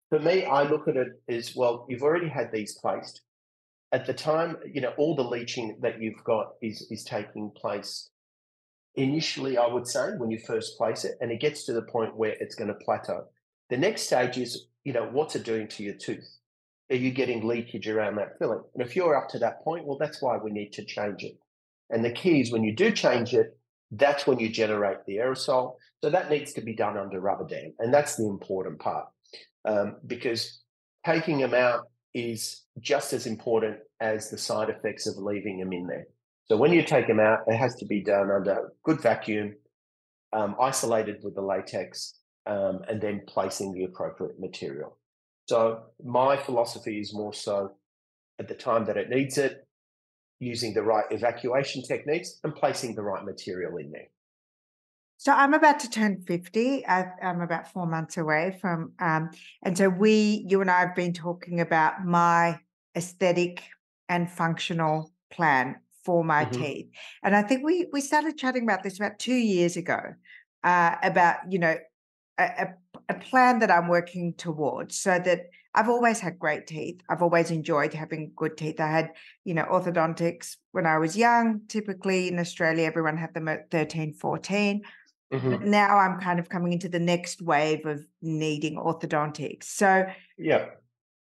[0.10, 3.21] For me, I look at it as well, you've already had these placed.
[3.91, 8.10] At the time, you know, all the leaching that you've got is, is taking place
[8.95, 12.17] initially, I would say, when you first place it, and it gets to the point
[12.17, 13.25] where it's going to plateau.
[13.69, 16.28] The next stage is, you know, what's it doing to your tooth?
[16.89, 18.63] Are you getting leakage around that filling?
[18.73, 21.38] And if you're up to that point, well, that's why we need to change it.
[21.91, 23.59] And the key is when you do change it,
[23.91, 25.75] that's when you generate the aerosol.
[26.04, 27.73] So that needs to be done under rubber dam.
[27.80, 29.08] And that's the important part
[29.65, 30.62] um, because
[31.06, 35.88] taking them out is just as important as the side effects of leaving them in
[35.88, 36.08] there.
[36.47, 39.56] So when you take them out, it has to be done under good vacuum,
[40.34, 42.15] um, isolated with the latex,
[42.47, 44.97] um, and then placing the appropriate material.
[45.47, 47.71] So my philosophy is more so
[48.39, 49.67] at the time that it needs it,
[50.39, 54.08] using the right evacuation techniques and placing the right material in there.
[55.17, 56.88] So I'm about to turn 50.
[56.88, 59.32] I, am about four months away from, um,
[59.63, 62.60] and so we, you and I have been talking about my
[62.95, 63.62] aesthetic
[64.08, 66.62] and functional plan for my mm-hmm.
[66.62, 66.88] teeth.
[67.21, 69.99] And I think we we started chatting about this about two years ago,
[70.63, 71.75] uh, about you know
[72.38, 72.67] a, a,
[73.10, 75.49] a plan that I'm working towards, so that
[75.80, 77.00] I've always had great teeth.
[77.08, 78.82] I've always enjoyed having good teeth.
[78.82, 79.12] I had,
[79.46, 81.62] you know, orthodontics when I was young.
[81.70, 84.82] Typically in Australia, everyone had them at 13, 14.
[85.32, 85.70] Mm-hmm.
[85.70, 89.63] Now I'm kind of coming into the next wave of needing orthodontics.
[89.63, 90.06] So,
[90.38, 90.65] yeah.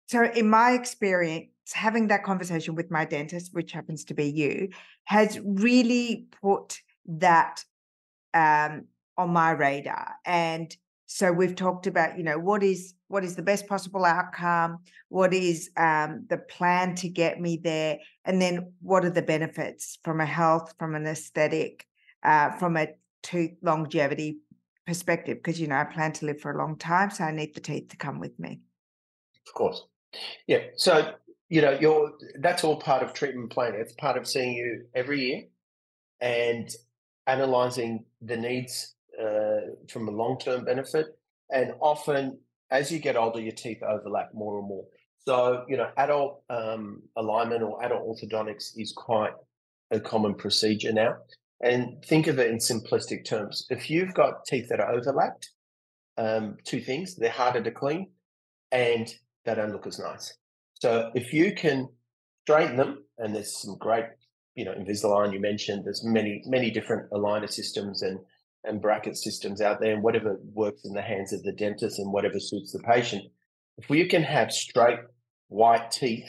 [0.06, 4.70] So, in my experience, having that conversation with my dentist, which happens to be you,
[5.04, 7.62] has really put that
[8.32, 8.86] um,
[9.18, 10.14] on my radar.
[10.24, 10.74] And
[11.10, 15.32] so we've talked about, you know, what is what is the best possible outcome, what
[15.32, 20.20] is um, the plan to get me there, and then what are the benefits from
[20.20, 21.86] a health, from an aesthetic,
[22.22, 22.88] uh, from a
[23.22, 24.40] tooth longevity
[24.86, 27.54] perspective because you know I plan to live for a long time, so I need
[27.54, 28.60] the teeth to come with me.
[29.46, 29.86] Of course,
[30.46, 30.64] yeah.
[30.76, 31.14] So
[31.48, 33.80] you know, you're that's all part of treatment planning.
[33.80, 35.44] It's part of seeing you every year
[36.20, 36.68] and
[37.26, 41.06] analyzing the needs uh, from a long term benefit.
[41.50, 42.38] And often,
[42.70, 44.84] as you get older, your teeth overlap more and more.
[45.26, 49.32] So, you know, adult um, alignment or adult orthodontics is quite
[49.90, 51.16] a common procedure now.
[51.62, 53.66] And think of it in simplistic terms.
[53.68, 55.50] If you've got teeth that are overlapped,
[56.16, 58.10] um, two things, they're harder to clean
[58.70, 59.12] and
[59.44, 60.34] they don't look as nice.
[60.74, 61.88] So if you can
[62.42, 64.04] straighten them, and there's some great,
[64.54, 68.18] you know, Invisalign you mentioned, there's many, many different aligner systems and
[68.64, 72.12] and bracket systems out there, and whatever works in the hands of the dentist and
[72.12, 73.24] whatever suits the patient.
[73.78, 75.00] If we can have straight
[75.48, 76.28] white teeth,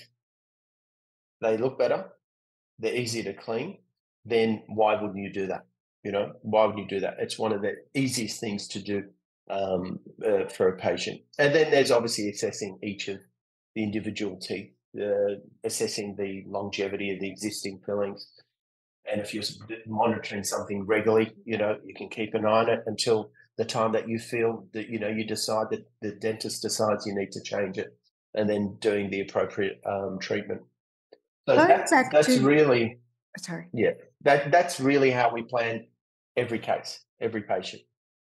[1.41, 2.05] they look better,
[2.77, 3.79] they're easier to clean,
[4.25, 5.65] then why wouldn't you do that?
[6.03, 7.15] You know, why would you do that?
[7.19, 9.03] It's one of the easiest things to do
[9.49, 11.21] um, uh, for a patient.
[11.37, 13.17] And then there's obviously assessing each of
[13.75, 18.27] the individual teeth, uh, assessing the longevity of the existing fillings.
[19.11, 19.43] And if you're
[19.87, 23.91] monitoring something regularly, you know, you can keep an eye on it until the time
[23.93, 27.41] that you feel that, you know, you decide that the dentist decides you need to
[27.41, 27.97] change it
[28.35, 30.61] and then doing the appropriate um, treatment.
[31.47, 32.41] So that's, that's to...
[32.41, 32.99] really,
[33.37, 33.67] sorry.
[33.73, 33.91] Yeah,
[34.21, 35.87] that, that's really how we plan
[36.37, 37.81] every case, every patient.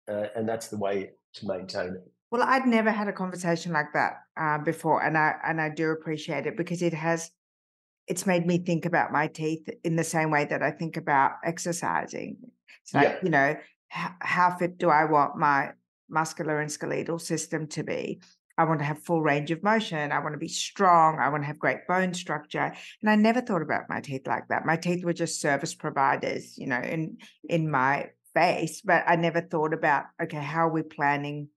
[0.09, 2.11] Uh, and that's the way to maintain it.
[2.31, 5.91] Well, I'd never had a conversation like that uh, before, and I and I do
[5.91, 7.31] appreciate it because it has
[8.07, 11.33] it's made me think about my teeth in the same way that I think about
[11.43, 12.37] exercising.
[12.83, 13.19] It's like yeah.
[13.21, 13.55] you know,
[13.95, 15.71] h- how fit do I want my
[16.09, 18.21] muscular and skeletal system to be?
[18.57, 20.11] I want to have full range of motion.
[20.11, 21.19] I want to be strong.
[21.19, 22.73] I want to have great bone structure.
[23.01, 24.65] And I never thought about my teeth like that.
[24.65, 27.17] My teeth were just service providers, you know, in
[27.47, 28.81] in my face.
[28.81, 31.49] But I never thought about okay, how are we planning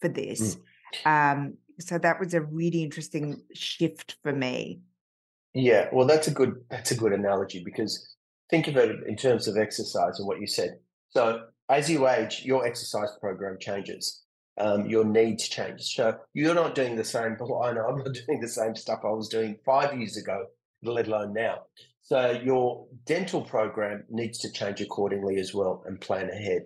[0.00, 0.58] for this.
[1.04, 1.32] Mm.
[1.32, 4.80] Um, so that was a really interesting shift for me.
[5.54, 8.16] Yeah, well, that's a good that's a good analogy because
[8.50, 10.78] think of it in terms of exercise and what you said.
[11.10, 14.22] So as you age, your exercise program changes.
[14.58, 15.80] Um, your needs change.
[15.94, 17.38] So you're not doing the same.
[17.40, 20.44] I know I'm not doing the same stuff I was doing five years ago,
[20.82, 21.62] let alone now.
[22.02, 26.64] So your dental program needs to change accordingly as well and plan ahead.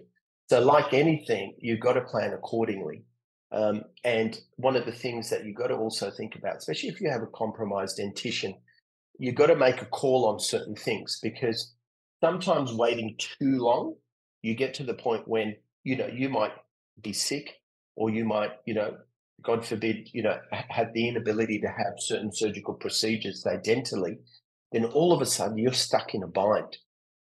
[0.49, 3.05] So, like anything, you've got to plan accordingly.
[3.53, 7.01] Um, and one of the things that you've got to also think about, especially if
[7.01, 8.55] you have a compromised dentition,
[9.18, 11.74] you've got to make a call on certain things because
[12.22, 13.94] sometimes waiting too long,
[14.43, 16.53] you get to the point when, you know, you might
[17.03, 17.55] be sick
[17.97, 18.97] or you might, you know,
[19.43, 24.18] God forbid, you know, have the inability to have certain surgical procedures, they dentally,
[24.72, 26.76] then all of a sudden you're stuck in a bind.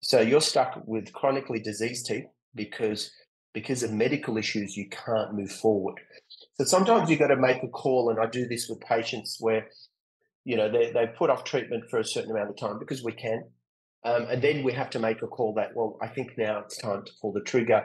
[0.02, 3.10] So you're stuck with chronically diseased teeth because
[3.56, 5.98] because of medical issues, you can't move forward.
[6.58, 9.68] So sometimes you've got to make a call, and I do this with patients where,
[10.46, 13.10] you know, they, they put off treatment for a certain amount of time because we
[13.10, 13.42] can.
[14.04, 16.78] Um, and then we have to make a call that, well, I think now it's
[16.78, 17.84] time to pull the trigger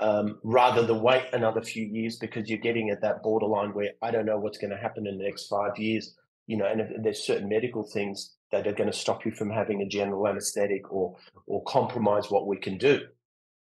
[0.00, 4.10] um, rather than wait another few years because you're getting at that borderline where I
[4.10, 6.16] don't know what's going to happen in the next five years,
[6.48, 9.80] you know, and there's certain medical things that are going to stop you from having
[9.80, 13.02] a general anesthetic or or compromise what we can do.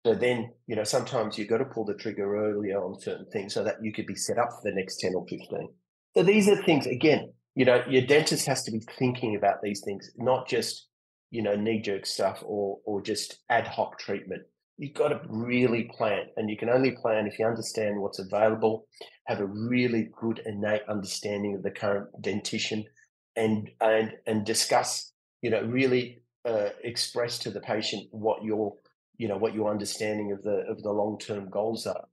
[0.05, 3.55] So then, you know, sometimes you've got to pull the trigger earlier on certain things
[3.55, 5.68] so that you could be set up for the next 10 or 15.
[6.16, 9.82] So these are things, again, you know, your dentist has to be thinking about these
[9.84, 10.88] things, not just,
[11.30, 14.42] you know, knee jerk stuff or, or just ad hoc treatment.
[14.78, 18.86] You've got to really plan, and you can only plan if you understand what's available,
[19.26, 22.84] have a really good innate understanding of the current dentition,
[23.36, 28.74] and and and discuss, you know, really uh, express to the patient what your
[29.18, 32.05] you know what your understanding of the of the long term goals are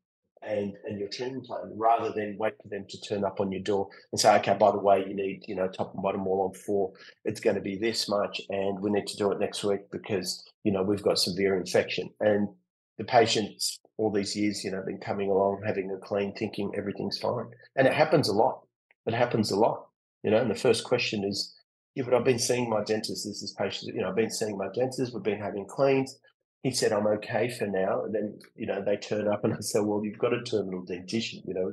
[0.42, 3.62] and and your treatment plan rather than wait for them to turn up on your
[3.62, 6.48] door and say okay by the way you need you know top and bottom all
[6.48, 6.94] on four.
[7.26, 10.48] It's going to be this much and we need to do it next week because
[10.64, 12.10] you know we've got severe infection.
[12.20, 12.50] And
[12.98, 17.18] the patients all these years you know been coming along having a clean thinking everything's
[17.18, 17.48] fine.
[17.76, 18.62] And it happens a lot.
[19.06, 19.88] It happens a lot
[20.24, 21.56] you know and the first question is
[21.96, 23.26] yeah but i've been seeing my dentist.
[23.26, 25.14] This is patients you know i've been seeing my dentist.
[25.14, 26.18] We've been having cleans
[26.64, 28.04] he said, I'm okay for now.
[28.04, 30.84] And then, you know, they turn up and I said, well, you've got a terminal
[30.84, 31.72] dentition, you know,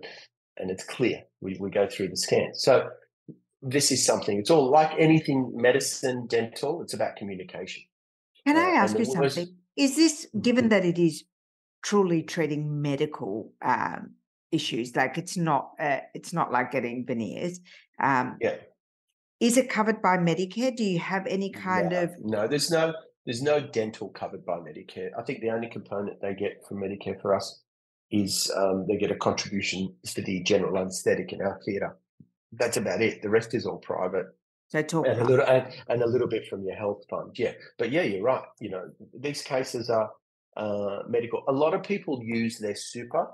[0.57, 1.23] and it's clear.
[1.41, 2.55] We, we go through the scan.
[2.55, 2.89] So
[3.63, 7.83] this is something, it's all like anything medicine, dental, it's about communication.
[8.47, 9.49] Can I uh, ask you something?
[9.77, 10.71] Is this, given mm-hmm.
[10.71, 11.25] that it is
[11.83, 14.15] truly treating medical um,
[14.53, 17.59] issues, like it's not, uh, it's not like getting veneers.
[18.01, 18.57] Um, yeah.
[19.41, 20.75] Is it covered by Medicare?
[20.75, 22.11] Do you have any kind no, of?
[22.21, 22.95] No, there's no
[23.27, 25.11] there's no dental covered by Medicare.
[25.19, 27.61] I think the only component they get from Medicare for us
[28.13, 31.99] is um, they get a contribution for the general anaesthetic in our theatre.
[32.53, 33.23] That's about it.
[33.23, 34.27] The rest is all private.
[34.69, 37.37] So talk and a little and, and, a little bit from your health fund.
[37.37, 38.43] Yeah, but yeah, you're right.
[38.61, 40.11] You know, these cases are
[40.57, 41.43] uh, medical.
[41.49, 43.29] A lot of people use their super,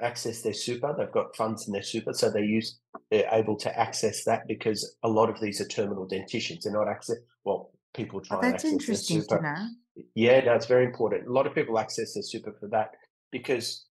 [0.00, 0.94] access their super.
[0.96, 2.78] They've got funds in their super, so they use
[3.10, 6.64] they're able to access that because a lot of these are terminal dentitions.
[6.64, 7.18] They're not access.
[7.44, 8.38] Well, people try.
[8.38, 9.68] Oh, that's interesting to know.
[10.14, 11.26] Yeah, no, it's very important.
[11.26, 12.92] A lot of people access their super for that
[13.32, 13.86] because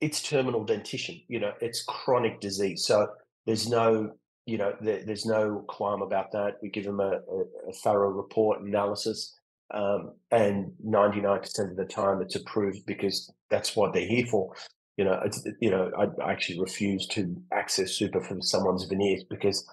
[0.00, 1.20] it's terminal dentition.
[1.28, 2.84] You know, it's chronic disease.
[2.84, 3.08] So
[3.46, 4.12] there's no,
[4.46, 6.54] you know, there, there's no qualm about that.
[6.62, 9.38] We give them a, a, a thorough report analysis,
[9.72, 14.54] um, and 99% of the time it's approved because that's what they're here for.
[14.96, 19.24] You know, it's, you know, I, I actually refuse to access super for someone's veneers
[19.28, 19.66] because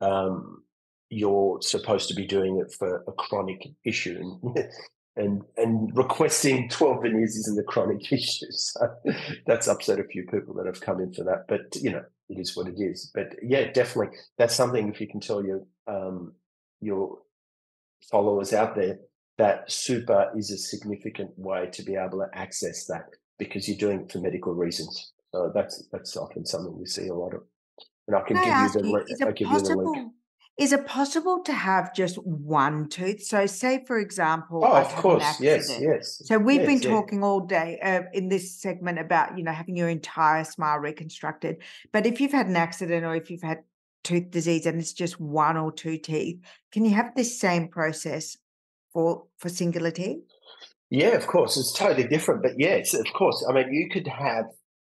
[0.00, 0.62] um,
[1.14, 4.38] you're supposed to be doing it for a chronic issue.
[5.16, 8.50] And, and requesting 12 veneers isn't a chronic issue.
[8.50, 8.80] So
[9.46, 11.44] that's upset a few people that have come in for that.
[11.46, 13.12] But, you know, it is what it is.
[13.14, 14.16] But yeah, definitely.
[14.38, 16.32] That's something if you can tell your, um,
[16.80, 17.18] your
[18.10, 18.98] followers out there
[19.38, 23.06] that super is a significant way to be able to access that
[23.38, 25.12] because you're doing it for medical reasons.
[25.32, 27.42] So that's that's often something we see a lot of.
[28.06, 29.08] And I can, can give you the link.
[29.22, 30.12] I'll give possible, you the link.
[30.56, 33.24] Is it possible to have just one tooth?
[33.24, 36.22] So, say for example, oh, of course, yes, yes.
[36.24, 37.24] So we've yes, been talking yes.
[37.24, 41.56] all day uh, in this segment about you know having your entire smile reconstructed.
[41.92, 43.64] But if you've had an accident or if you've had
[44.04, 46.38] tooth disease and it's just one or two teeth,
[46.70, 48.36] can you have this same process
[48.92, 50.18] for for singular teeth?
[50.88, 52.42] Yeah, of course, it's totally different.
[52.42, 53.44] But yes, of course.
[53.48, 54.44] I mean, you could have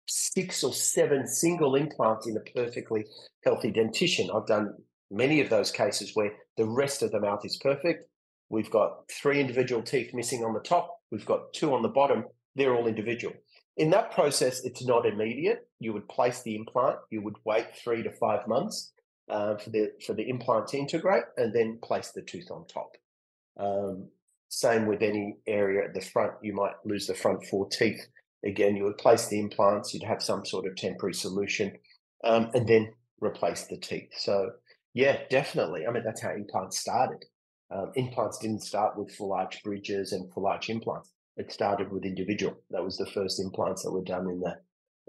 [0.07, 3.05] six or seven single implants in a perfectly
[3.43, 4.29] healthy dentition.
[4.29, 4.75] I've done
[5.11, 8.09] many of those cases where the rest of the mouth is perfect.
[8.49, 10.99] We've got three individual teeth missing on the top.
[11.11, 12.25] We've got two on the bottom.
[12.55, 13.33] They're all individual.
[13.77, 15.67] In that process, it's not immediate.
[15.79, 16.97] You would place the implant.
[17.09, 18.93] You would wait three to five months
[19.29, 22.91] uh, for the for the implant to integrate, and then place the tooth on top.
[23.59, 24.09] Um,
[24.47, 26.33] same with any area at the front.
[26.41, 28.07] You might lose the front four teeth.
[28.45, 29.93] Again, you would place the implants.
[29.93, 31.73] You'd have some sort of temporary solution,
[32.23, 34.11] um, and then replace the teeth.
[34.15, 34.51] So
[34.95, 35.85] yeah, definitely.
[35.85, 37.25] I mean, that's how implants started.
[37.69, 41.11] Um, implants didn't start with full arch bridges and full arch implants.
[41.35, 42.55] It started with individual.
[42.71, 44.55] That was the first implants that were done in the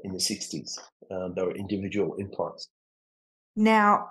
[0.03, 0.77] in the sixties.
[1.11, 2.69] Um, they were individual implants.
[3.55, 4.09] Now,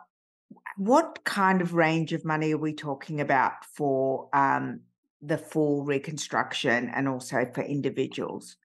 [0.78, 4.80] what kind of range of money are we talking about for um,
[5.22, 8.56] the full reconstruction and also for individuals?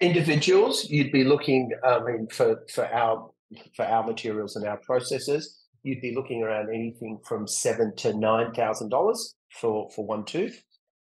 [0.00, 1.72] Individuals, you'd be looking.
[1.82, 3.30] I mean, for for our
[3.74, 8.52] for our materials and our processes, you'd be looking around anything from seven to nine
[8.52, 10.62] thousand dollars for for one tooth,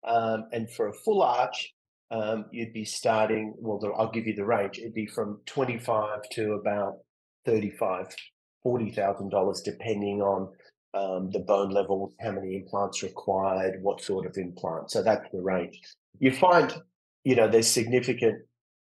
[0.06, 1.74] um, and for a full arch,
[2.12, 3.54] um, you'd be starting.
[3.58, 4.78] Well, the, I'll give you the range.
[4.78, 6.98] It'd be from twenty five to about
[7.44, 8.06] thirty five,
[8.62, 10.48] forty thousand dollars, depending on
[10.94, 14.92] um, the bone level, how many implants required, what sort of implant.
[14.92, 15.80] So that's the range.
[16.20, 16.72] You find,
[17.24, 18.38] you know, there's significant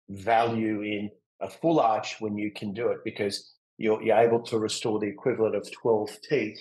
[0.08, 1.10] value in
[1.40, 5.06] a full arch when you can do it because you're, you're able to restore the
[5.06, 6.58] equivalent of 12 teeth,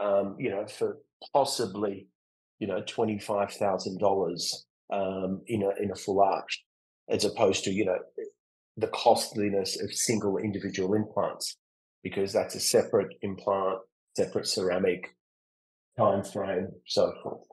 [0.00, 0.98] um, you know, for
[1.32, 2.06] possibly,
[2.58, 4.54] you know, $25,000
[4.92, 6.64] um, in, a, in a full arch.
[7.08, 7.98] as opposed to, you know,
[8.76, 11.56] the costliness of single individual implants,
[12.02, 13.78] because that's a separate implant,
[14.16, 15.08] separate ceramic
[15.98, 17.51] time frame, so forth.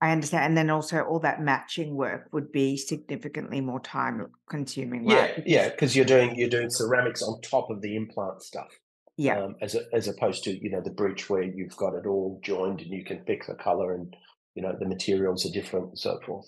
[0.00, 0.44] I understand.
[0.44, 5.42] And then also all that matching work would be significantly more time consuming, Yeah, right?
[5.46, 8.68] yeah, because you're doing you're doing ceramics on top of the implant stuff,
[9.16, 9.40] Yeah.
[9.42, 12.40] um, as a, as opposed to you know the bridge where you've got it all
[12.42, 14.14] joined and you can pick the color and
[14.54, 16.46] you know the materials are different and so forth.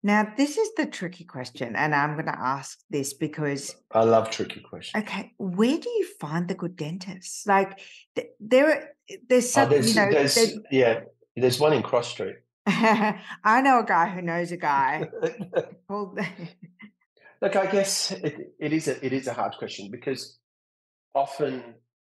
[0.00, 4.30] Now, this is the tricky question, and I'm going to ask this because, I love
[4.30, 5.02] tricky questions.
[5.02, 7.44] okay, where do you find the good dentists?
[7.48, 7.80] Like,
[8.14, 8.84] th- there, are-
[9.28, 11.00] there's Oh, some, you know, there's there's, yeah,
[11.36, 12.36] there's one in Cross Street.
[13.44, 15.08] I know a guy who knows a guy
[15.88, 16.18] called,
[17.40, 20.38] Look, I guess it, it is a it is a hard question because
[21.14, 21.62] often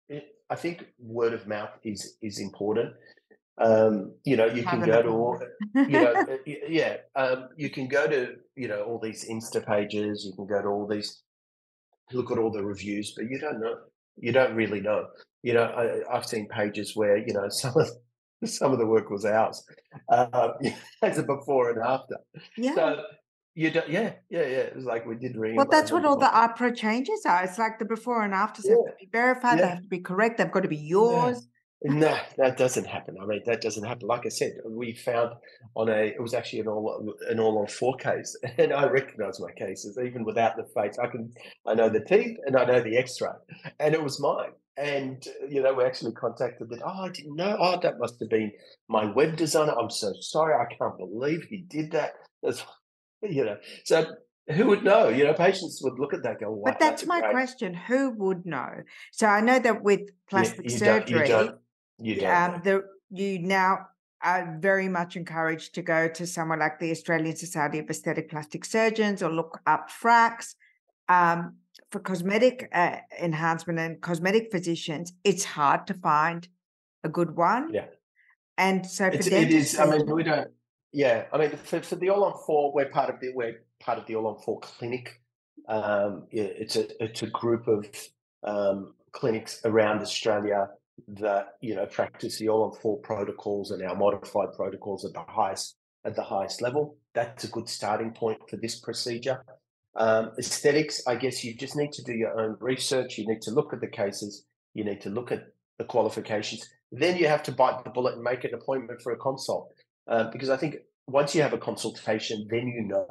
[0.10, 2.94] it, I think word of mouth is is important.
[3.58, 5.40] Um, you know, you can go to all,
[5.76, 10.26] you know, yeah, um, you can go to you know all these Insta pages.
[10.26, 11.24] You can go to all these
[12.12, 13.76] look at all the reviews, but you don't know.
[14.18, 15.08] You don't really know.
[15.44, 17.90] You know, I, I've seen pages where you know some of
[18.46, 19.64] some of the work was ours
[20.10, 20.52] um,
[21.02, 22.18] as a before and after.
[22.58, 22.76] yeah.
[22.76, 23.04] So
[23.54, 24.58] you don't, yeah, yeah, yeah.
[24.70, 25.56] It was like we did ring.
[25.58, 27.44] Well, that's what all the AHPRA changes are.
[27.44, 30.38] It's like the before and afters have to be verified, they have to be correct,
[30.38, 30.98] they've got to be Yeah.
[30.98, 31.48] yours.
[31.84, 33.16] No, that doesn't happen.
[33.20, 34.08] I mean, that doesn't happen.
[34.08, 35.32] Like I said, we found
[35.76, 39.40] on a it was actually an all an all on four case, and I recognise
[39.40, 41.00] my cases even without the face.
[41.02, 41.34] I can
[41.66, 43.32] I know the teeth and I know the X-ray,
[43.80, 44.52] and it was mine.
[44.82, 46.82] And you know, we actually contacted that.
[46.84, 47.56] Oh, I didn't know.
[47.60, 48.52] Oh, that must have been
[48.90, 49.74] my web designer.
[49.80, 50.56] I'm so sorry.
[50.56, 52.14] I can't believe he did that.
[52.42, 52.66] That's
[53.22, 53.58] you know.
[53.86, 54.06] So
[54.50, 55.10] who would know?
[55.10, 57.32] You know, patients would look at that, and go, "Wow, But that's a my great."
[57.32, 57.76] question.
[57.76, 58.70] Who would know?
[59.12, 61.10] So I know that with You, plastic you don't.
[61.10, 61.56] You surgery, don't.
[62.00, 62.24] You don't.
[62.24, 62.56] know.
[62.56, 63.88] um, the you now
[64.24, 68.66] are very much encouraged to go to someone like the Australian Society of Aesthetic Plastic
[68.66, 70.56] Surgeons or look up FRACS.
[71.08, 71.58] Um,
[71.92, 76.48] for cosmetic uh, enhancement and cosmetic physicians, it's hard to find
[77.04, 77.74] a good one.
[77.74, 77.86] Yeah.
[78.58, 79.78] And so for It's, it is.
[79.78, 80.50] I mean, we don't.
[80.94, 83.98] Yeah, I mean, for, for the All on Four, we're part of the we're part
[83.98, 85.22] of the All on Four clinic.
[85.68, 87.86] Um, yeah, it's a it's a group of
[88.44, 90.68] um, clinics around Australia
[91.08, 95.24] that you know practice the All on Four protocols and our modified protocols at the
[95.28, 96.98] highest at the highest level.
[97.14, 99.44] That's a good starting point for this procedure.
[99.96, 103.18] Um, aesthetics, I guess you just need to do your own research.
[103.18, 104.46] You need to look at the cases.
[104.74, 106.68] You need to look at the qualifications.
[106.92, 109.74] Then you have to bite the bullet and make an appointment for a consult.
[110.08, 110.78] Uh, because I think
[111.08, 113.08] once you have a consultation, then you know,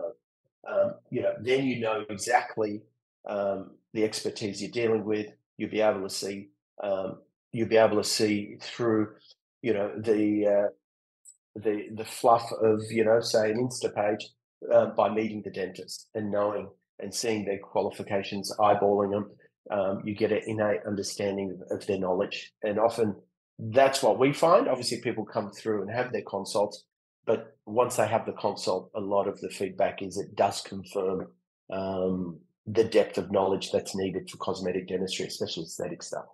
[0.68, 2.82] um, you know, then you know exactly
[3.28, 5.26] um, the expertise you're dealing with.
[5.56, 6.48] You'll be able to see,
[6.82, 7.18] um,
[7.52, 9.14] you'll be able to see through,
[9.62, 10.68] you know, the uh,
[11.56, 14.30] the the fluff of you know, say an Insta page
[14.72, 19.30] uh, by meeting the dentist and knowing and seeing their qualifications, eyeballing them.
[19.70, 23.14] Um, you get an innate understanding of, of their knowledge, and often
[23.58, 24.68] that's what we find.
[24.68, 26.84] Obviously, people come through and have their consults,
[27.26, 31.28] but once they have the consult, a lot of the feedback is it does confirm
[31.72, 36.24] um, the depth of knowledge that's needed for cosmetic dentistry, especially aesthetic stuff.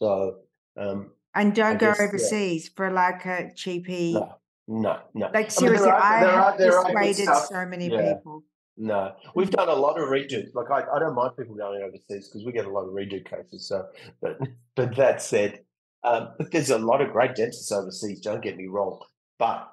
[0.00, 0.36] So,
[0.78, 2.06] um, and don't go guess, yeah.
[2.06, 4.14] overseas for like a cheapy.
[4.14, 4.36] no,
[4.68, 5.26] no, no.
[5.26, 8.14] Like I mean, seriously, there are, I have there are good persuaded so many Yeah.
[8.14, 8.42] people.
[8.78, 10.44] No, we've done a lot of redo.
[10.54, 13.24] Like I, I don't mind people going overseas because we get a lot of redo
[13.24, 13.68] cases.
[13.68, 13.86] So,
[14.20, 14.38] but
[14.76, 15.60] but that said,
[16.04, 18.20] um, but there's a lot of great dentists overseas.
[18.20, 19.00] Don't get me wrong,
[19.38, 19.68] but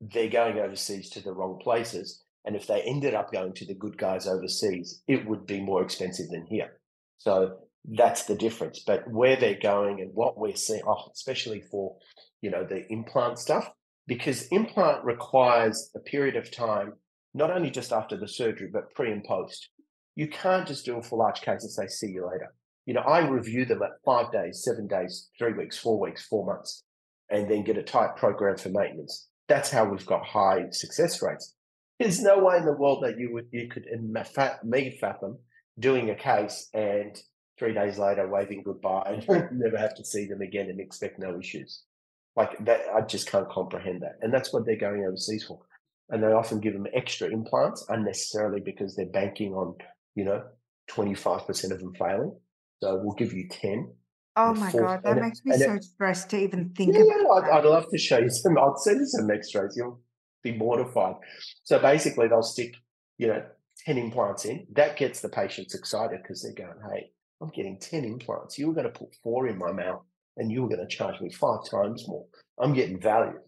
[0.00, 2.24] they're going overseas to the wrong places.
[2.46, 5.82] And if they ended up going to the good guys overseas, it would be more
[5.82, 6.80] expensive than here.
[7.18, 8.82] So that's the difference.
[8.86, 11.96] But where they're going and what we're seeing, oh, especially for
[12.40, 13.70] you know the implant stuff,
[14.10, 16.94] because implant requires a period of time
[17.32, 19.68] not only just after the surgery, but pre and post.
[20.16, 22.52] You can't just do a full arch case and say, see you later.
[22.86, 26.44] You know, I review them at five days, seven days, three weeks, four weeks, four
[26.44, 26.82] months,
[27.30, 29.28] and then get a tight program for maintenance.
[29.46, 31.54] That's how we've got high success rates.
[32.00, 33.86] There's no way in the world that you would you could
[34.64, 35.38] me fathom
[35.78, 37.16] doing a case and
[37.60, 41.38] three days later waving goodbye and never have to see them again and expect no
[41.38, 41.84] issues.
[42.40, 44.16] Like that, I just can't comprehend that.
[44.22, 45.60] And that's what they're going overseas for.
[46.08, 49.74] And they often give them extra implants unnecessarily because they're banking on
[50.14, 50.42] you know
[50.90, 52.34] 25% of them failing.
[52.82, 53.92] So we'll give you 10
[54.36, 57.50] Oh my fourth- God, that makes me so stressed to even think yeah, about I'd,
[57.58, 60.00] I'd love to show you some i'll send you some x-rays you'll
[60.42, 61.16] be mortified.
[61.64, 62.74] So basically they'll stick
[63.18, 63.42] you know
[63.84, 64.66] 10 implants in.
[64.72, 67.10] That gets the patients excited because they're going hey
[67.42, 68.58] i'm getting 10 implants.
[68.58, 70.02] You were going to put four in my mouth
[70.40, 72.24] and you were going to charge me five times more
[72.60, 73.38] i'm getting value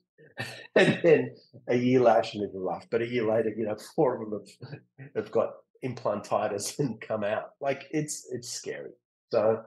[0.76, 1.34] and then
[1.68, 4.42] a year later, live a laugh, but a year later, you know, four of them
[4.98, 5.50] have, have got
[5.84, 7.50] implantitis and come out.
[7.60, 8.90] Like it's it's scary.
[9.30, 9.62] So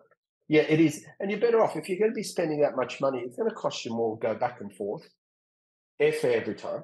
[0.48, 1.04] yeah, it is.
[1.20, 3.50] And you're better off if you're going to be spending that much money, it's going
[3.50, 5.08] to cost you more go back and forth,
[6.02, 6.84] airfare every time,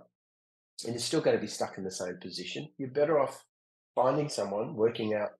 [0.85, 2.67] and you're still going to be stuck in the same position.
[2.77, 3.43] You're better off
[3.95, 5.31] finding someone, working out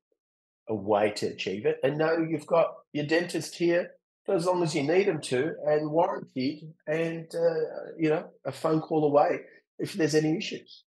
[0.70, 3.92] a way to achieve it, and know you've got your dentist here
[4.26, 8.52] for as long as you need them to, and warranted, and uh, you know a
[8.52, 9.42] phone call away
[9.80, 10.84] if there's any issues.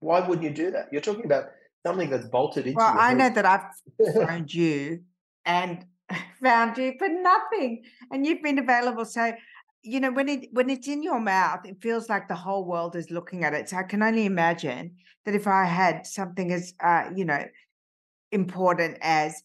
[0.00, 0.86] Why wouldn't you do that?
[0.92, 1.46] You're talking about
[1.84, 2.76] something that's bolted into.
[2.76, 5.00] Well, I know that I've phoned you
[5.44, 5.84] and
[6.42, 9.04] found you for nothing, and you've been available.
[9.04, 9.32] So,
[9.82, 12.94] you know, when it when it's in your mouth, it feels like the whole world
[12.94, 13.68] is looking at it.
[13.68, 17.44] So I can only imagine that if I had something as uh, you know
[18.30, 19.42] important as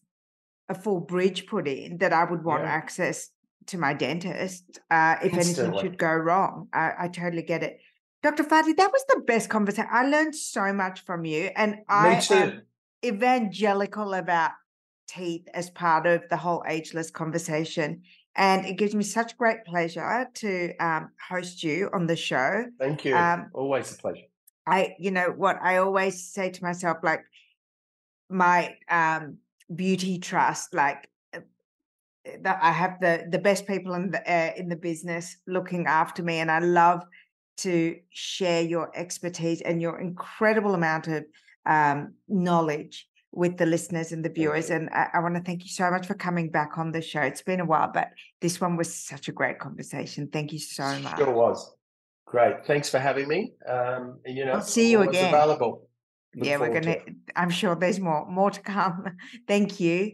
[0.68, 2.70] a full bridge put in, that I would want yeah.
[2.70, 3.30] access
[3.66, 5.64] to my dentist uh, if Instantly.
[5.64, 6.68] anything should go wrong.
[6.72, 7.78] I, I totally get it.
[8.22, 8.42] Dr.
[8.42, 9.88] Fadi, that was the best conversation.
[9.92, 12.34] I learned so much from you, and Me I too.
[12.34, 12.62] am
[13.04, 14.52] evangelical about
[15.06, 18.02] teeth as part of the whole ageless conversation.
[18.36, 22.64] And it gives me such great pleasure to um, host you on the show.
[22.80, 23.14] Thank you.
[23.14, 24.24] Um, always a pleasure.
[24.66, 27.24] I, you know, what I always say to myself, like
[28.30, 29.38] my um,
[29.74, 31.40] beauty trust, like uh,
[32.42, 36.22] that I have the the best people in the uh, in the business looking after
[36.22, 37.02] me, and I love
[37.56, 41.24] to share your expertise and your incredible amount of
[41.66, 44.70] um, knowledge with the listeners and the viewers.
[44.70, 47.20] And I, I want to thank you so much for coming back on the show.
[47.20, 48.08] It's been a while, but
[48.40, 50.28] this one was such a great conversation.
[50.32, 51.18] Thank you so much.
[51.18, 51.74] Sure was.
[52.26, 52.64] Great.
[52.66, 53.52] Thanks for having me.
[53.68, 55.34] Um, and you know, I'll see you again.
[55.34, 55.88] Available.
[56.34, 57.04] Look yeah, we're gonna.
[57.04, 59.16] To I'm sure there's more more to come.
[59.48, 60.12] Thank you.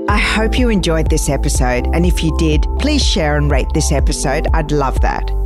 [0.08, 3.92] I hope you enjoyed this episode, and if you did, please share and rate this
[3.92, 4.48] episode.
[4.54, 5.43] I'd love that.